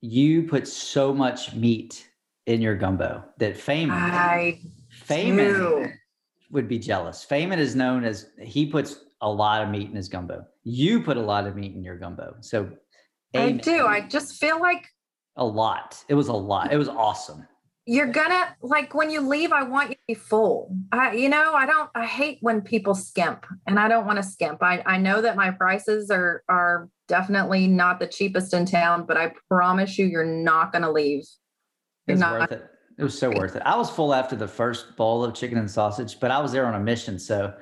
You 0.00 0.44
put 0.44 0.68
so 0.68 1.12
much 1.12 1.54
meat 1.54 2.08
in 2.46 2.60
your 2.60 2.76
gumbo 2.76 3.24
that 3.38 3.54
Feynman, 3.54 3.90
I 3.90 4.60
Feynman 5.06 5.92
would 6.50 6.68
be 6.68 6.78
jealous. 6.78 7.26
Feynman 7.28 7.58
is 7.58 7.74
known 7.74 8.04
as 8.04 8.30
he 8.40 8.66
puts 8.66 9.04
a 9.20 9.30
lot 9.30 9.62
of 9.62 9.68
meat 9.68 9.90
in 9.90 9.96
his 9.96 10.08
gumbo. 10.08 10.46
You 10.64 11.02
put 11.02 11.16
a 11.16 11.22
lot 11.22 11.46
of 11.46 11.56
meat 11.56 11.74
in 11.74 11.82
your 11.82 11.96
gumbo. 11.96 12.36
So 12.40 12.70
I 13.34 13.52
do. 13.52 13.86
I 13.86 14.00
just 14.00 14.36
feel 14.36 14.60
like 14.60 14.86
a 15.36 15.44
lot. 15.44 16.02
It 16.08 16.14
was 16.14 16.28
a 16.28 16.32
lot. 16.32 16.72
It 16.72 16.78
was 16.78 16.88
awesome. 16.88 17.46
You're 17.88 18.06
gonna 18.06 18.54
like 18.60 18.94
when 18.94 19.10
you 19.10 19.20
leave 19.20 19.50
i 19.50 19.62
want 19.62 19.88
you 19.88 19.94
to 19.94 20.00
be 20.08 20.14
full 20.14 20.76
i 20.92 21.12
you 21.12 21.28
know 21.28 21.54
i 21.54 21.64
don't 21.64 21.88
i 21.94 22.04
hate 22.04 22.36
when 22.42 22.60
people 22.60 22.94
skimp 22.94 23.46
and 23.66 23.80
i 23.80 23.88
don't 23.88 24.04
want 24.04 24.18
to 24.18 24.22
skimp 24.22 24.62
i 24.62 24.82
i 24.84 24.98
know 24.98 25.22
that 25.22 25.36
my 25.36 25.50
prices 25.50 26.10
are 26.10 26.42
are 26.48 26.90
definitely 27.08 27.66
not 27.66 27.98
the 27.98 28.06
cheapest 28.06 28.52
in 28.52 28.66
town 28.66 29.06
but 29.06 29.16
i 29.16 29.32
promise 29.48 29.96
you 29.96 30.04
you're 30.04 30.22
not 30.22 30.70
gonna 30.70 30.92
leave 30.92 31.20
It 31.20 31.28
you're 32.08 32.14
was 32.14 32.20
not 32.20 32.40
worth 32.40 32.52
it. 32.52 32.70
It 32.98 33.04
was 33.04 33.16
so 33.16 33.30
worth 33.30 33.54
it. 33.54 33.62
I 33.64 33.76
was 33.76 33.88
full 33.88 34.12
after 34.12 34.34
the 34.34 34.48
first 34.48 34.96
bowl 34.96 35.22
of 35.22 35.32
chicken 35.32 35.56
and 35.56 35.70
sausage, 35.70 36.18
but 36.18 36.32
I 36.32 36.40
was 36.40 36.50
there 36.50 36.66
on 36.66 36.74
a 36.74 36.80
mission. 36.80 37.16
So 37.18 37.54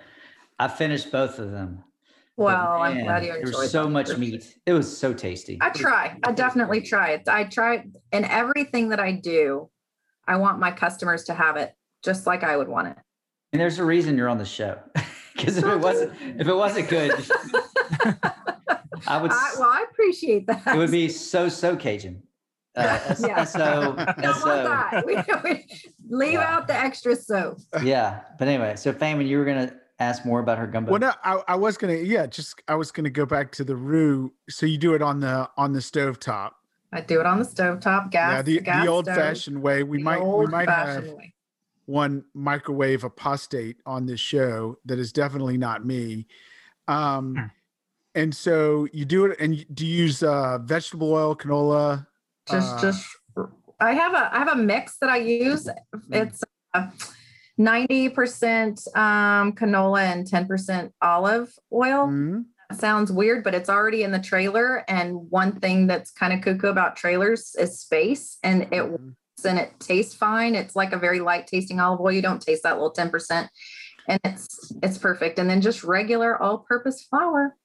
I 0.59 0.67
finished 0.67 1.13
both 1.13 1.39
of 1.39 1.51
them. 1.51 1.85
Well, 2.39 2.81
I'm 2.81 3.03
glad 3.03 3.23
you 3.23 3.35
enjoyed. 3.35 3.53
There 3.53 3.61
was 3.61 3.71
so 3.71 3.83
them, 3.85 3.93
much 3.93 4.17
meat. 4.17 4.57
It 4.65 4.73
was 4.73 4.97
so 4.97 5.13
tasty. 5.13 5.59
I 5.61 5.69
try. 5.71 6.17
I 6.25 6.33
definitely 6.33 6.81
try 6.81 7.11
it. 7.11 7.29
I 7.29 7.45
try 7.45 7.85
and 8.13 8.25
everything 8.25 8.89
that 8.91 9.01
I 9.01 9.13
do, 9.13 9.69
I 10.27 10.37
want 10.37 10.59
my 10.59 10.71
customers 10.71 11.25
to 11.25 11.35
have 11.35 11.57
it 11.57 11.75
just 12.05 12.27
like 12.27 12.43
I 12.45 12.57
would 12.57 12.69
want 12.69 12.89
it. 12.89 12.97
And 13.53 13.61
there's 13.61 13.79
a 13.79 13.85
reason 13.85 14.17
you're 14.17 14.29
on 14.29 14.39
the 14.39 14.45
show. 14.45 14.79
Because 15.37 15.59
if 15.59 15.65
it 15.67 15.77
wasn't, 15.81 16.13
if 16.41 16.49
it 16.49 16.55
wasn't 16.55 16.89
good, 16.89 17.13
I 19.07 19.21
would. 19.21 19.31
I, 19.31 19.51
well, 19.59 19.69
I 19.69 19.85
appreciate 19.91 20.47
that. 20.47 20.67
it 20.67 20.79
would 20.79 20.91
be 20.91 21.09
so 21.11 21.51
so 21.51 21.77
Cajun. 21.77 22.23
Uh, 22.75 23.15
Yeah. 23.21 23.45
so 23.45 23.95
Don't 23.97 23.97
want 23.97 24.43
so 24.43 24.65
that. 24.65 25.05
We, 25.07 25.17
we 25.45 25.67
leave 26.09 26.33
Yeah. 26.35 26.55
out 26.57 26.67
the 26.67 26.75
extra 26.75 27.15
so. 27.17 27.57
yeah. 27.83 28.21
But 28.39 28.49
anyway, 28.49 28.77
so 28.77 28.93
Feynman, 28.95 29.27
you 29.29 29.37
were 29.39 29.45
gonna 29.45 29.75
ask 29.99 30.25
more 30.25 30.41
about 30.41 30.57
her 30.57 30.67
gumbo. 30.67 30.93
Well, 30.93 31.01
no, 31.01 31.13
I, 31.23 31.43
I 31.49 31.55
was 31.57 31.77
gonna, 31.77 31.95
yeah, 31.97 32.27
just 32.27 32.61
I 32.69 32.75
was 32.75 32.91
gonna 32.91 33.11
go 33.11 33.27
back 33.27 33.53
to 33.53 33.65
the 33.65 33.77
roux. 33.77 34.33
So 34.49 34.65
you 34.67 34.79
do 34.79 34.95
it 34.95 35.03
on 35.03 35.21
the 35.21 35.51
on 35.59 35.73
the 35.73 35.83
stove 35.83 36.19
top. 36.19 36.57
I 36.97 37.01
do 37.03 37.21
it 37.21 37.27
on 37.27 37.39
the 37.39 37.45
stovetop 37.45 38.11
gas. 38.11 38.33
yeah, 38.33 38.43
the, 38.43 38.61
gas 38.61 38.85
the 38.85 38.91
old 38.91 39.05
stove, 39.05 39.17
fashioned 39.17 39.61
way. 39.63 39.83
We 39.83 39.99
the 39.99 40.05
might 40.05 40.25
we 40.25 40.47
might 40.47 40.69
have 40.69 41.05
way. 41.13 41.35
one 41.85 42.25
microwave 42.35 43.05
apostate 43.05 43.77
on 43.85 44.07
this 44.07 44.21
show 44.21 44.79
that 44.87 44.99
is 44.99 45.13
definitely 45.13 45.59
not 45.59 45.85
me. 45.85 46.27
Um, 46.89 47.35
Hmm. 47.37 47.45
and 48.15 48.35
so 48.35 48.89
you 48.93 49.05
do 49.05 49.27
it, 49.27 49.39
and 49.41 49.67
do 49.75 49.87
you 49.87 50.05
use 50.05 50.23
uh, 50.23 50.59
vegetable 50.63 51.13
oil, 51.13 51.37
canola? 51.37 52.07
just 52.49 52.77
uh, 52.77 52.81
just 52.81 53.07
i 53.81 53.93
have 53.93 54.15
a 54.15 54.31
i 54.35 54.39
have 54.39 54.49
a 54.49 54.57
mix 54.57 54.99
that 54.99 55.11
i 55.11 55.17
use 55.17 55.69
it's 56.13 56.43
uh, 56.75 56.89
90% 57.59 58.97
um, 58.97 59.53
canola 59.53 60.01
and 60.03 60.27
10% 60.27 60.93
olive 61.03 61.53
oil 61.73 62.07
mhm. 62.07 62.45
That 62.71 62.79
sounds 62.81 63.13
weird 63.13 63.45
but 63.45 63.55
it's 63.55 63.69
already 63.69 64.03
in 64.03 64.11
the 64.13 64.19
trailer 64.19 64.85
and 64.89 65.31
one 65.31 65.53
thing 65.61 65.87
that's 65.87 66.11
kind 66.11 66.33
of 66.33 66.41
cuckoo 66.41 66.69
about 66.69 66.97
trailers 66.97 67.55
is 67.59 67.79
space 67.81 68.39
and 68.43 68.63
it 68.65 68.71
Mhm. 68.85 68.91
works 68.91 69.45
and 69.45 69.59
it 69.59 69.79
tastes 69.79 70.15
fine 70.15 70.55
it's 70.55 70.75
like 70.75 70.93
a 70.93 70.99
very 70.99 71.21
light 71.21 71.47
tasting 71.47 71.79
olive 71.79 72.01
oil 72.01 72.11
you 72.13 72.23
don't 72.23 72.43
taste 72.43 72.63
that 72.65 72.75
little 72.75 72.93
10% 72.93 73.49
and 74.09 74.19
it's 74.25 74.73
it's 74.83 74.99
perfect 74.99 75.39
and 75.39 75.49
then 75.49 75.61
just 75.61 75.85
regular 75.85 76.41
all 76.43 76.59
purpose 76.59 77.03
flour 77.05 77.57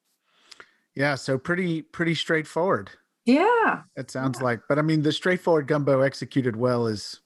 Yeah, 0.94 1.16
so 1.16 1.38
pretty 1.38 1.82
pretty 1.82 2.14
straightforward. 2.16 2.92
yeah 3.26 3.84
It 3.96 4.12
sounds 4.12 4.42
like, 4.42 4.60
but 4.68 4.78
I 4.78 4.82
mean, 4.82 5.02
the 5.04 5.12
straightforward 5.14 5.66
gumbo 5.68 6.02
executed 6.02 6.56
well 6.58 6.86
is 6.88 7.22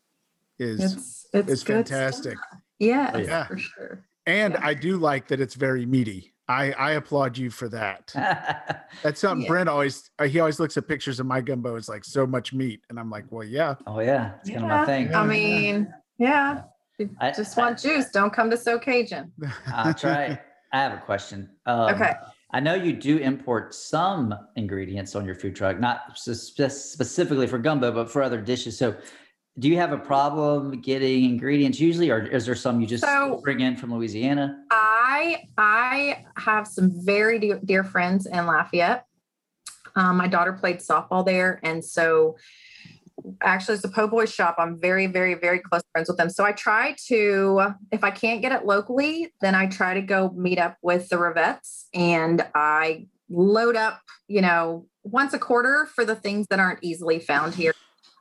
is 0.60 0.79
it's 0.94 1.25
it's 1.34 1.50
is 1.51 1.63
good 1.63 1.88
stuff. 1.88 1.98
fantastic. 1.98 2.38
yes 2.79 3.27
Yeah. 3.27 3.48
for 3.48 3.58
sure 3.58 4.05
And 4.27 4.53
Yeah. 4.53 4.62
I 4.65 4.74
do 4.75 4.98
like 4.98 5.27
that 5.29 5.39
it's 5.41 5.55
very 5.55 5.86
meaty. 5.86 6.35
I 6.48 6.72
I 6.74 6.92
applaud 6.92 7.38
you 7.38 7.50
for 7.50 7.68
that. 7.70 8.12
That's 9.04 9.20
something 9.20 9.44
Yeah. 9.44 9.50
Brent 9.50 9.70
always 9.70 10.10
uh, 10.20 10.25
he 10.25 10.40
always 10.40 10.60
looks 10.60 10.78
at 10.78 10.88
pictures 10.88 11.20
of 11.20 11.25
my 11.25 11.42
gumbo. 11.42 11.75
It's 11.75 11.90
like 11.90 12.04
so 12.06 12.25
much 12.28 12.54
meat, 12.54 12.82
and 12.90 13.00
I'm 13.00 13.10
like, 13.10 13.25
well, 13.32 13.44
yeah. 13.48 13.75
oh 13.88 14.00
yeah, 14.00 14.34
it's 14.42 14.50
kind 14.50 14.64
of 14.64 14.70
my 14.70 14.86
thing. 14.86 15.14
I 15.16 15.25
mean, 15.25 15.94
yeah. 16.18 16.62
You 17.00 17.10
I- 17.20 17.32
just 17.32 17.58
I- 17.58 17.62
want 17.62 17.80
juice. 17.80 18.10
Don't 18.12 18.32
come 18.34 18.50
to 18.52 18.58
Seaux 18.58 18.80
Cajun. 18.80 19.32
I'll 19.74 19.94
try. 20.06 20.40
I 20.72 20.78
have 20.80 20.94
a 20.94 21.02
question. 21.02 21.50
Um, 21.66 21.94
Okay. 21.96 22.14
I 22.52 22.60
know 22.62 22.74
you 22.75 22.94
do 22.94 23.18
import 23.18 23.74
some 23.74 24.34
ingredients 24.56 25.14
on 25.16 25.25
your 25.25 25.36
food 25.36 25.56
truck, 25.58 25.78
not 25.80 26.18
specifically 26.18 27.48
for 27.48 27.58
gumbo, 27.58 27.92
but 27.92 28.10
for 28.10 28.22
other 28.22 28.40
dishes. 28.40 28.78
So, 28.78 28.96
do 29.60 29.68
you 29.68 29.75
have 29.78 29.92
a 29.92 29.98
problem 29.98 30.80
getting 30.82 31.25
ingredients 31.25 31.80
usually, 31.82 32.12
or 32.12 32.25
is 32.28 32.46
there 32.46 32.56
some 32.56 32.80
you 32.80 32.88
just 32.88 33.04
So- 33.04 33.42
bring 33.44 33.60
in 33.62 33.75
from 33.75 33.94
Louisiana? 33.94 34.64
I 35.16 35.48
I 35.58 36.26
have 36.38 36.68
some 36.68 36.92
very 36.94 37.40
dear, 37.40 37.60
dear 37.64 37.84
friends 37.84 38.26
in 38.26 38.46
Lafayette. 38.46 39.06
Um, 39.96 40.18
my 40.18 40.28
daughter 40.28 40.52
played 40.52 40.80
softball 40.80 41.26
there, 41.26 41.60
and 41.64 41.84
so 41.84 42.36
actually, 43.42 43.76
it's 43.76 43.86
a 43.86 43.90
po' 43.90 44.08
boy 44.08 44.26
shop. 44.26 44.56
I'm 44.58 44.78
very, 44.78 45.08
very, 45.08 45.36
very 45.36 45.60
close 45.60 45.84
friends 45.94 46.10
with 46.10 46.18
them. 46.18 46.30
So 46.30 46.44
I 46.44 46.52
try 46.52 46.96
to, 47.08 47.76
if 47.94 48.04
I 48.04 48.12
can't 48.12 48.42
get 48.42 48.52
it 48.52 48.66
locally, 48.66 49.34
then 49.40 49.56
I 49.56 49.68
try 49.68 49.94
to 49.94 50.02
go 50.02 50.32
meet 50.36 50.60
up 50.60 50.76
with 50.82 51.08
the 51.08 51.16
Rivettes, 51.16 51.86
and 51.94 52.46
I 52.54 53.08
load 53.30 53.78
up, 53.78 54.02
you 54.28 54.42
know, 54.42 54.86
once 55.04 55.34
a 55.34 55.40
quarter 55.40 55.88
for 55.96 56.04
the 56.04 56.16
things 56.16 56.48
that 56.50 56.60
aren't 56.60 56.84
easily 56.84 57.20
found 57.20 57.56
here. 57.56 57.74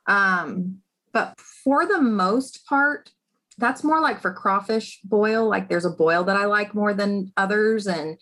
Um, 0.07 0.79
but 1.13 1.39
for 1.41 1.87
the 1.87 2.01
most 2.01 2.65
part, 2.67 3.11
that's 3.58 3.84
more 3.84 4.00
like 4.00 4.20
for 4.20 4.32
crawfish 4.32 5.00
boil. 5.04 5.49
Like 5.49 5.68
there's 5.68 5.84
a 5.84 5.90
boil 5.90 6.25
that 6.25 6.37
I 6.37 6.46
like 6.46 6.75
more 6.75 6.94
than 6.94 7.32
others, 7.37 7.87
and 7.87 8.18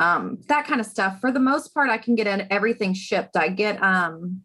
um, 0.00 0.38
that 0.48 0.66
kind 0.66 0.80
of 0.80 0.86
stuff. 0.86 1.20
For 1.20 1.30
the 1.30 1.40
most 1.40 1.74
part, 1.74 1.90
I 1.90 1.98
can 1.98 2.14
get 2.14 2.26
in 2.26 2.46
everything 2.50 2.94
shipped. 2.94 3.36
I 3.36 3.48
get 3.48 3.82
um, 3.82 4.44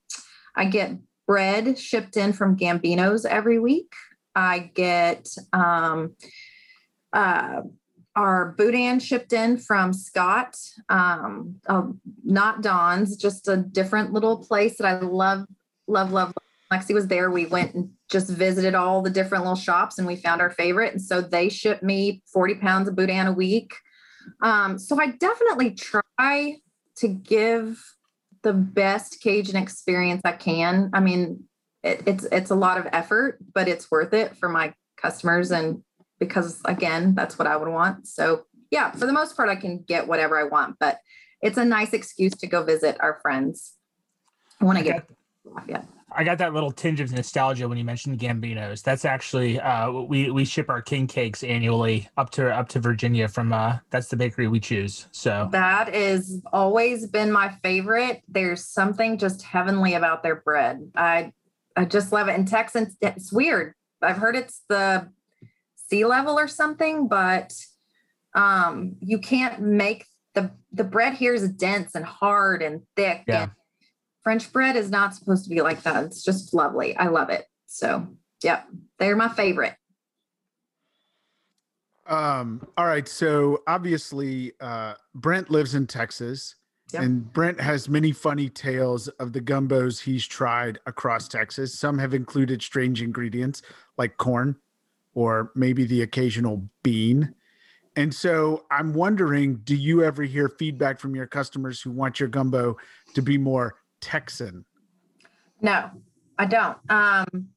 I 0.56 0.66
get 0.66 0.98
bread 1.28 1.78
shipped 1.78 2.18
in 2.18 2.34
from 2.34 2.58
Gambino's 2.58 3.26
every 3.26 3.60
week. 3.60 3.94
I 4.36 4.72
get 4.74 5.28
um, 5.54 6.16
uh, 7.14 7.62
our 8.16 8.54
boudin 8.58 9.00
shipped 9.00 9.34
in 9.34 9.58
from 9.58 9.94
Scott, 9.94 10.58
um, 10.90 11.56
um, 11.68 12.02
not 12.24 12.62
Don's, 12.62 13.16
just 13.16 13.48
a 13.48 13.58
different 13.58 14.12
little 14.12 14.44
place 14.44 14.78
that 14.78 14.86
I 14.86 15.00
love, 15.00 15.46
love, 15.88 16.12
love. 16.12 16.34
Lexi 16.72 16.94
was 16.94 17.08
there. 17.08 17.32
We 17.32 17.46
went 17.46 17.74
and 17.74 17.90
just 18.10 18.30
visited 18.30 18.76
all 18.76 19.02
the 19.02 19.10
different 19.10 19.44
little 19.44 19.56
shops 19.56 19.98
and 19.98 20.08
we 20.08 20.16
found 20.16 20.42
our 20.42 20.52
favorite. 20.52 20.94
And 20.94 21.02
so 21.02 21.22
they 21.22 21.50
shipped 21.50 21.84
me 21.84 22.22
40 22.32 22.56
pounds 22.56 22.88
of 22.88 22.96
boudin 22.96 23.28
a 23.28 23.34
week. 23.34 23.74
Um, 24.42 24.78
so 24.78 25.00
I 25.02 25.08
definitely 25.08 25.72
try 25.72 26.58
to 26.98 27.08
give 27.08 27.84
the 28.44 28.54
best 28.54 29.22
Cajun 29.22 29.56
experience 29.56 30.22
I 30.24 30.34
can. 30.34 30.92
I 30.94 31.00
mean, 31.00 31.46
it, 31.84 32.04
it's 32.06 32.26
it's 32.26 32.52
a 32.52 32.56
lot 32.56 32.78
of 32.78 32.88
effort, 32.92 33.40
but 33.54 33.68
it's 33.68 33.90
worth 33.90 34.14
it 34.14 34.38
for 34.38 34.50
my 34.50 34.74
customers 34.98 35.52
and 35.52 35.82
because 36.20 36.62
again, 36.66 37.16
that's 37.16 37.40
what 37.40 37.48
I 37.48 37.56
would 37.56 37.70
want. 37.70 38.08
So 38.08 38.46
yeah, 38.70 38.92
for 38.92 39.06
the 39.06 39.14
most 39.14 39.36
part, 39.36 39.50
I 39.50 39.56
can 39.56 39.80
get 39.80 40.08
whatever 40.08 40.38
I 40.38 40.44
want, 40.44 40.76
but 40.80 41.00
it's 41.42 41.58
a 41.58 41.66
nice 41.66 41.94
excuse 41.94 42.34
to 42.34 42.48
go 42.48 42.64
visit 42.64 42.98
our 43.00 43.20
friends 43.22 43.74
I 44.62 44.66
want 44.66 44.78
to 44.78 44.84
get 44.84 45.10
yeah. 45.68 45.82
I 46.12 46.24
got 46.24 46.38
that 46.40 46.54
little 46.54 46.72
tinge 46.72 47.00
of 47.00 47.12
nostalgia 47.12 47.68
when 47.68 47.78
you 47.78 47.84
mentioned 47.84 48.20
Gambinos. 48.20 48.82
That's 48.82 49.06
actually 49.06 49.60
uh, 49.60 49.92
we 49.92 50.32
we 50.32 50.46
ship 50.46 50.70
our 50.70 50.82
king 50.82 51.08
cakes 51.08 51.44
annually 51.44 52.10
up 52.18 52.30
to 52.32 52.50
up 52.50 52.70
to 52.70 52.80
Virginia 52.80 53.28
from 53.28 53.54
uh, 53.54 53.78
that's 53.90 54.08
the 54.08 54.16
bakery 54.16 54.48
we 54.48 54.60
choose. 54.60 55.08
So 55.12 55.50
That 55.52 55.94
is 55.94 56.42
always 56.52 57.08
been 57.08 57.32
my 57.32 57.50
favorite. 57.64 58.24
There's 58.28 58.66
something 58.66 59.18
just 59.18 59.42
heavenly 59.44 59.94
about 59.94 60.24
their 60.24 60.38
bread. 60.38 60.92
I 60.96 61.32
I 61.76 61.86
just 61.86 62.12
love 62.12 62.28
it. 62.28 62.36
In 62.36 62.46
Texans, 62.46 62.96
it's 63.02 63.32
weird. 63.32 63.74
I've 64.02 64.18
heard 64.18 64.36
it's 64.36 64.64
the 64.70 65.10
sea 65.76 66.06
level 66.06 66.40
or 66.40 66.48
something, 66.48 67.08
but 67.08 67.54
um 68.36 68.96
you 69.00 69.20
can't 69.20 69.62
make 69.62 70.06
the 70.34 70.52
the 70.72 70.84
bread 70.84 71.14
here 71.14 71.34
is 71.34 71.50
dense 71.50 71.96
and 71.96 72.06
hard 72.06 72.62
and 72.62 72.82
thick. 72.96 73.24
Yeah. 73.28 73.44
And 73.44 73.52
French 74.30 74.54
bread 74.54 74.76
is 74.76 74.92
not 74.92 75.16
supposed 75.16 75.44
to 75.46 75.50
be 75.50 75.60
like 75.64 75.82
that. 75.82 76.04
It's 76.04 76.24
just 76.24 76.54
lovely. 76.54 76.96
I 76.96 77.08
love 77.08 77.32
it. 77.32 77.46
So 77.66 78.06
yep, 78.44 78.68
they're 79.00 79.16
my 79.16 79.28
favorite. 79.28 79.74
Um, 82.06 82.68
all 82.78 82.86
right. 82.86 83.08
So 83.08 83.64
obviously, 83.66 84.52
uh, 84.62 84.94
Brent 85.16 85.50
lives 85.50 85.74
in 85.74 85.88
Texas, 85.88 86.54
Yep. 86.94 87.02
and 87.02 87.34
Brent 87.34 87.60
has 87.60 87.90
many 87.90 88.12
funny 88.12 88.50
tales 88.50 89.08
of 89.08 89.34
the 89.34 89.42
gumbos 89.42 90.00
he's 90.00 90.28
tried 90.28 90.78
across 90.86 91.28
Texas. 91.28 91.74
Some 91.74 91.98
have 91.98 92.14
included 92.14 92.62
strange 92.62 93.02
ingredients 93.02 93.64
like 93.98 94.18
corn 94.18 94.58
or 95.16 95.52
maybe 95.56 95.86
the 95.86 96.04
occasional 96.04 96.70
bean. 96.84 97.34
And 97.96 98.14
so 98.14 98.66
I'm 98.70 98.94
wondering 98.94 99.56
do 99.64 99.76
you 99.76 100.04
ever 100.04 100.22
hear 100.22 100.50
feedback 100.50 101.00
from 101.00 101.16
your 101.16 101.26
customers 101.26 101.82
who 101.82 101.90
want 101.90 102.20
your 102.20 102.30
gumbo 102.30 102.78
to 103.16 103.24
be 103.24 103.36
more 103.36 103.74
Texan? 104.02 104.66
No, 105.62 105.92
I 106.38 106.46
don't. 106.46 106.78
Um, 106.90 107.50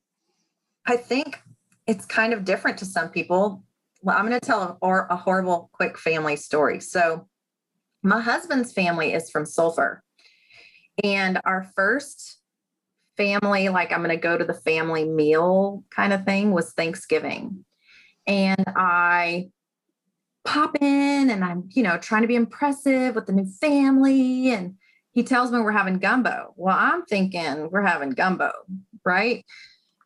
I 0.86 0.96
think 0.96 1.40
it's 1.86 2.04
kind 2.04 2.32
of 2.32 2.44
different 2.44 2.78
to 2.78 2.84
some 2.84 3.08
people. 3.08 3.62
Well, 4.02 4.16
I'm 4.16 4.26
going 4.26 4.38
to 4.38 4.44
tell 4.44 4.62
a, 4.62 4.76
or 4.80 5.06
a 5.10 5.16
horrible, 5.16 5.70
quick 5.72 5.96
family 5.98 6.36
story. 6.36 6.80
So, 6.80 7.28
my 8.02 8.20
husband's 8.20 8.72
family 8.72 9.12
is 9.14 9.30
from 9.30 9.46
Sulphur, 9.46 10.02
and 11.04 11.40
our 11.44 11.70
first 11.76 12.38
family, 13.16 13.68
like 13.68 13.92
I'm 13.92 14.02
going 14.02 14.10
to 14.10 14.16
go 14.16 14.36
to 14.36 14.44
the 14.44 14.54
family 14.54 15.04
meal 15.04 15.84
kind 15.90 16.12
of 16.12 16.24
thing, 16.24 16.50
was 16.50 16.72
Thanksgiving, 16.72 17.64
and 18.26 18.64
I 18.74 19.50
pop 20.44 20.76
in 20.80 21.30
and 21.30 21.44
I'm, 21.44 21.68
you 21.72 21.82
know, 21.82 21.98
trying 21.98 22.22
to 22.22 22.28
be 22.28 22.34
impressive 22.34 23.14
with 23.14 23.26
the 23.26 23.32
new 23.32 23.46
family 23.46 24.50
and 24.50 24.74
he 25.12 25.22
tells 25.22 25.52
me 25.52 25.60
we're 25.60 25.72
having 25.72 25.98
gumbo. 25.98 26.54
Well, 26.56 26.76
I'm 26.76 27.04
thinking 27.04 27.70
we're 27.70 27.82
having 27.82 28.10
gumbo, 28.10 28.50
right? 29.04 29.44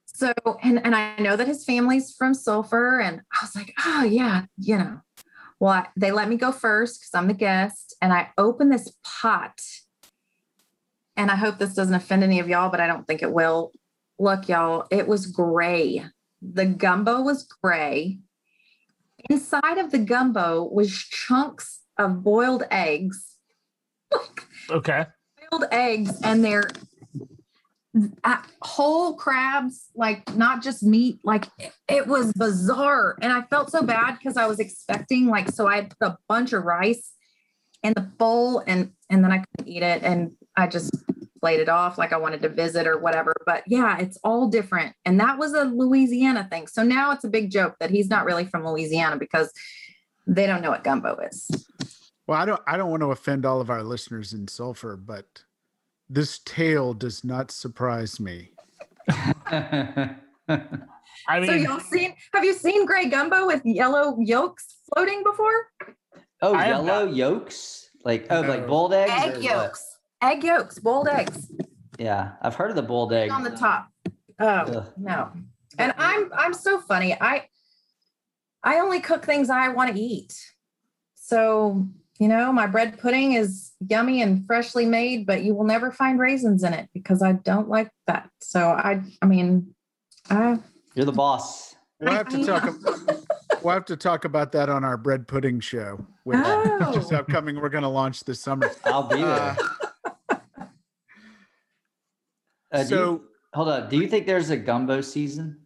So, 0.06 0.32
and 0.62 0.84
and 0.84 0.94
I 0.94 1.16
know 1.18 1.36
that 1.36 1.46
his 1.46 1.64
family's 1.64 2.14
from 2.16 2.34
Sulphur, 2.34 3.00
and 3.00 3.20
I 3.32 3.38
was 3.44 3.54
like, 3.54 3.72
oh 3.84 4.04
yeah, 4.04 4.46
you 4.58 4.78
know. 4.78 5.00
Well, 5.60 5.72
I, 5.72 5.86
they 5.96 6.10
let 6.10 6.28
me 6.28 6.36
go 6.36 6.52
first 6.52 7.00
because 7.00 7.14
I'm 7.14 7.28
the 7.28 7.34
guest, 7.34 7.94
and 8.02 8.12
I 8.12 8.30
open 8.36 8.68
this 8.68 8.92
pot. 9.04 9.60
And 11.18 11.30
I 11.30 11.36
hope 11.36 11.56
this 11.56 11.74
doesn't 11.74 11.94
offend 11.94 12.22
any 12.22 12.40
of 12.40 12.48
y'all, 12.48 12.70
but 12.70 12.80
I 12.80 12.86
don't 12.86 13.06
think 13.06 13.22
it 13.22 13.32
will. 13.32 13.72
Look, 14.18 14.48
y'all, 14.48 14.86
it 14.90 15.08
was 15.08 15.26
gray. 15.26 16.04
The 16.42 16.66
gumbo 16.66 17.22
was 17.22 17.44
gray. 17.44 18.18
Inside 19.30 19.78
of 19.78 19.92
the 19.92 19.98
gumbo 19.98 20.64
was 20.64 20.92
chunks 20.92 21.80
of 21.98 22.22
boiled 22.22 22.64
eggs. 22.70 23.35
Okay. 24.70 25.06
boiled 25.50 25.64
eggs 25.70 26.20
and 26.22 26.44
they're 26.44 26.68
uh, 28.24 28.42
whole 28.62 29.14
crabs, 29.14 29.88
like 29.94 30.34
not 30.36 30.62
just 30.62 30.82
meat. 30.82 31.18
Like 31.24 31.46
it, 31.88 32.06
was 32.06 32.32
bizarre. 32.34 33.16
And 33.22 33.32
I 33.32 33.42
felt 33.42 33.70
so 33.70 33.82
bad 33.82 34.18
because 34.18 34.36
I 34.36 34.46
was 34.46 34.60
expecting 34.60 35.28
like 35.28 35.50
so 35.50 35.66
I 35.66 35.76
had 35.76 35.98
put 35.98 36.08
a 36.08 36.18
bunch 36.28 36.52
of 36.52 36.64
rice 36.64 37.12
in 37.82 37.92
the 37.94 38.02
bowl 38.02 38.62
and 38.66 38.92
and 39.08 39.22
then 39.22 39.32
I 39.32 39.38
couldn't 39.38 39.72
eat 39.72 39.82
it 39.82 40.02
and 40.02 40.32
I 40.56 40.66
just 40.66 40.90
played 41.40 41.60
it 41.60 41.68
off 41.68 41.98
like 41.98 42.12
I 42.12 42.16
wanted 42.16 42.42
to 42.42 42.48
visit 42.48 42.86
or 42.86 42.98
whatever. 42.98 43.34
But 43.46 43.62
yeah, 43.66 43.98
it's 43.98 44.18
all 44.24 44.48
different. 44.48 44.94
And 45.04 45.20
that 45.20 45.38
was 45.38 45.52
a 45.52 45.64
Louisiana 45.64 46.48
thing. 46.50 46.66
So 46.66 46.82
now 46.82 47.12
it's 47.12 47.24
a 47.24 47.28
big 47.28 47.50
joke 47.50 47.76
that 47.80 47.90
he's 47.90 48.08
not 48.08 48.24
really 48.24 48.44
from 48.44 48.66
Louisiana 48.66 49.16
because 49.16 49.52
they 50.26 50.46
don't 50.46 50.60
know 50.60 50.70
what 50.70 50.84
gumbo 50.84 51.16
is. 51.18 51.48
Well, 52.26 52.40
I 52.40 52.44
don't 52.44 52.60
I 52.66 52.76
don't 52.76 52.90
want 52.90 53.02
to 53.02 53.12
offend 53.12 53.46
all 53.46 53.60
of 53.60 53.70
our 53.70 53.82
listeners 53.82 54.32
in 54.32 54.48
Sulphur, 54.48 54.96
but 54.96 55.44
this 56.08 56.38
tale 56.40 56.92
does 56.94 57.22
not 57.24 57.50
surprise 57.50 58.18
me. 58.20 58.50
I 59.08 60.16
So 60.48 61.52
y'all 61.52 61.80
seen 61.80 62.14
have 62.34 62.44
you 62.44 62.54
seen 62.54 62.84
gray 62.86 63.06
gumbo 63.08 63.46
with 63.46 63.62
yellow 63.64 64.16
yolks 64.20 64.76
floating 64.92 65.22
before? 65.22 65.68
oh, 66.42 66.54
I 66.54 66.68
yellow 66.68 67.06
yolks? 67.06 67.90
Like 68.04 68.26
oh, 68.30 68.40
like 68.42 68.66
boiled 68.66 68.92
eggs? 68.94 69.10
or 69.10 69.14
Egg 69.14 69.32
what? 69.34 69.42
yolks. 69.42 69.96
Egg 70.22 70.44
yolks, 70.44 70.78
boiled 70.78 71.08
eggs 71.08 71.50
Yeah, 71.98 72.32
I've 72.42 72.54
heard 72.54 72.70
of 72.70 72.76
the 72.76 72.82
boiled 72.82 73.12
egg. 73.12 73.30
on 73.30 73.42
the 73.42 73.50
top. 73.50 73.88
Oh 74.38 74.44
Ugh. 74.46 74.92
no. 74.96 75.30
And 75.78 75.94
I'm 75.98 76.30
I'm 76.36 76.54
so 76.54 76.80
funny. 76.80 77.14
I 77.20 77.48
I 78.62 78.80
only 78.80 79.00
cook 79.00 79.24
things 79.24 79.48
I 79.50 79.68
want 79.68 79.94
to 79.94 80.00
eat. 80.00 80.34
So, 81.14 81.86
you 82.18 82.28
know, 82.28 82.52
my 82.52 82.66
bread 82.66 82.98
pudding 82.98 83.32
is 83.34 83.72
yummy 83.88 84.22
and 84.22 84.44
freshly 84.46 84.86
made, 84.86 85.26
but 85.26 85.42
you 85.42 85.54
will 85.54 85.64
never 85.64 85.90
find 85.90 86.18
raisins 86.18 86.64
in 86.64 86.72
it 86.72 86.88
because 86.94 87.22
I 87.22 87.32
don't 87.32 87.68
like 87.68 87.90
that. 88.06 88.30
So 88.40 88.68
I 88.70 89.02
I 89.22 89.26
mean, 89.26 89.74
I 90.30 90.58
You're 90.94 91.06
the 91.06 91.12
boss. 91.12 91.74
We'll 92.00 92.12
have 92.12 92.28
to 92.28 92.44
talk. 92.44 92.64
know. 92.64 93.22
We'll 93.62 93.74
have 93.74 93.86
to 93.86 93.96
talk 93.96 94.24
about 94.26 94.52
that 94.52 94.68
on 94.68 94.84
our 94.84 94.96
bread 94.98 95.26
pudding 95.26 95.60
show, 95.60 96.04
which, 96.24 96.36
which 96.38 96.96
is 96.98 97.12
Oh. 97.12 97.16
upcoming. 97.16 97.56
We're 97.60 97.70
going 97.70 97.82
to 97.82 97.88
launch 97.88 98.22
this 98.24 98.38
summer. 98.40 98.70
I'll 98.84 99.08
be 99.08 99.16
there. 99.22 99.56
Uh, 100.30 100.36
Uh, 102.72 102.78
do 102.78 102.82
you- 102.82 102.84
so 102.88 103.22
hold 103.54 103.68
on. 103.68 103.88
Do 103.88 103.96
you 103.96 104.08
think 104.08 104.26
there's 104.26 104.50
a 104.50 104.56
gumbo 104.56 105.00
season? 105.00 105.58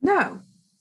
no, 0.00 0.40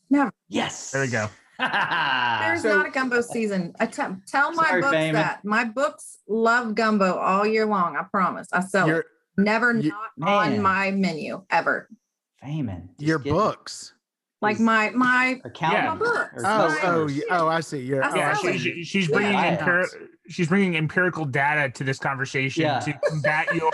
never. 0.10 0.32
Yes. 0.48 0.92
there 0.92 1.02
we 1.02 1.08
go. 1.10 1.28
There's 1.60 2.62
So- 2.62 2.76
not 2.76 2.88
a 2.88 2.92
gumbo 2.92 3.22
season. 3.22 3.74
I 3.80 3.86
tell 3.86 4.18
tell 4.28 4.52
my 4.54 4.66
Sorry, 4.68 4.82
books 4.82 4.94
Feynman. 4.96 5.14
that. 5.14 5.46
My 5.46 5.64
books 5.66 6.18
love 6.28 6.76
gumbo 6.76 7.16
all 7.18 7.46
year 7.46 7.66
long. 7.66 7.96
I 7.96 8.04
promise. 8.04 8.48
I 8.54 8.62
sell 8.62 8.90
it. 8.90 9.06
Never 9.38 9.74
you- 9.74 9.92
not 10.18 10.30
on 10.30 10.62
my 10.62 10.92
menu 10.92 11.44
ever. 11.50 11.90
Feynman. 12.44 12.90
just 12.98 13.02
your 13.02 13.20
books. 13.20 13.94
Like 14.42 14.58
his 14.58 14.66
my 14.66 14.92
my 14.92 15.42
accountant. 15.44 15.86
my 15.86 15.96
books. 15.96 16.34
Oh, 16.38 16.42
customer. 16.42 16.94
oh, 16.94 17.08
yeah, 17.08 17.24
oh! 17.32 17.48
I 17.48 17.62
see. 17.62 17.80
You're, 17.80 18.04
I 18.04 18.12
oh, 18.12 18.16
yeah, 18.16 18.30
I 18.30 18.34
sell 18.36 18.52
she, 18.54 18.58
she- 18.60 18.84
she's 18.84 19.10
Yeah, 19.10 19.16
bringing 19.16 19.36
I- 19.36 19.56
empiri- 19.58 20.08
she's 20.28 20.48
bringing 20.48 20.76
empirical 20.76 21.26
data 21.26 21.70
to 21.72 21.84
this 21.84 22.00
conversation 22.00 22.64
Yeah. 22.64 22.80
to 22.80 22.94
combat 23.10 23.54
your 23.56 23.72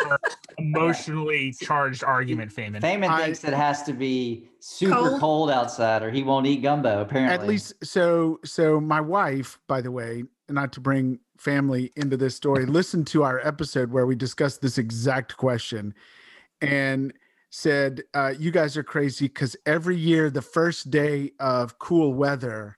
emotionally 0.57 1.53
charged 1.53 2.03
argument, 2.03 2.53
Feynman. 2.53 2.81
Feynman 2.81 3.09
I- 3.09 3.23
thinks 3.25 3.43
it 3.43 3.53
has 3.53 3.83
to 3.83 3.93
be 3.93 4.49
super 4.59 4.93
Cold? 4.95 5.19
cold. 5.19 5.51
outside 5.51 6.03
or 6.03 6.11
he 6.11 6.23
won't 6.23 6.45
eat 6.45 6.61
gumbo, 6.61 7.01
apparently. 7.01 7.33
At 7.33 7.47
least, 7.47 7.73
so 7.83 8.39
so 8.43 8.79
my 8.79 9.01
wife, 9.01 9.59
by 9.67 9.81
the 9.81 9.91
way, 9.91 10.23
not 10.49 10.71
to 10.73 10.79
bring 10.81 11.19
family 11.37 11.91
into 11.95 12.17
this 12.17 12.35
story, 12.35 12.65
listened 12.79 13.07
to 13.07 13.23
our 13.23 13.39
episode 13.45 13.91
where 13.91 14.05
we 14.05 14.15
discussed 14.15 14.61
this 14.61 14.77
exact 14.77 15.37
question, 15.37 15.93
and 16.61 17.13
said, 17.49 18.03
uh, 18.13 18.33
"You 18.37 18.51
guys 18.51 18.77
are 18.77 18.83
crazy 18.83 19.27
because 19.27 19.55
every 19.65 19.97
year, 19.97 20.29
the 20.29 20.41
first 20.41 20.89
day 20.91 21.31
of 21.39 21.79
cool 21.79 22.13
weather." 22.13 22.77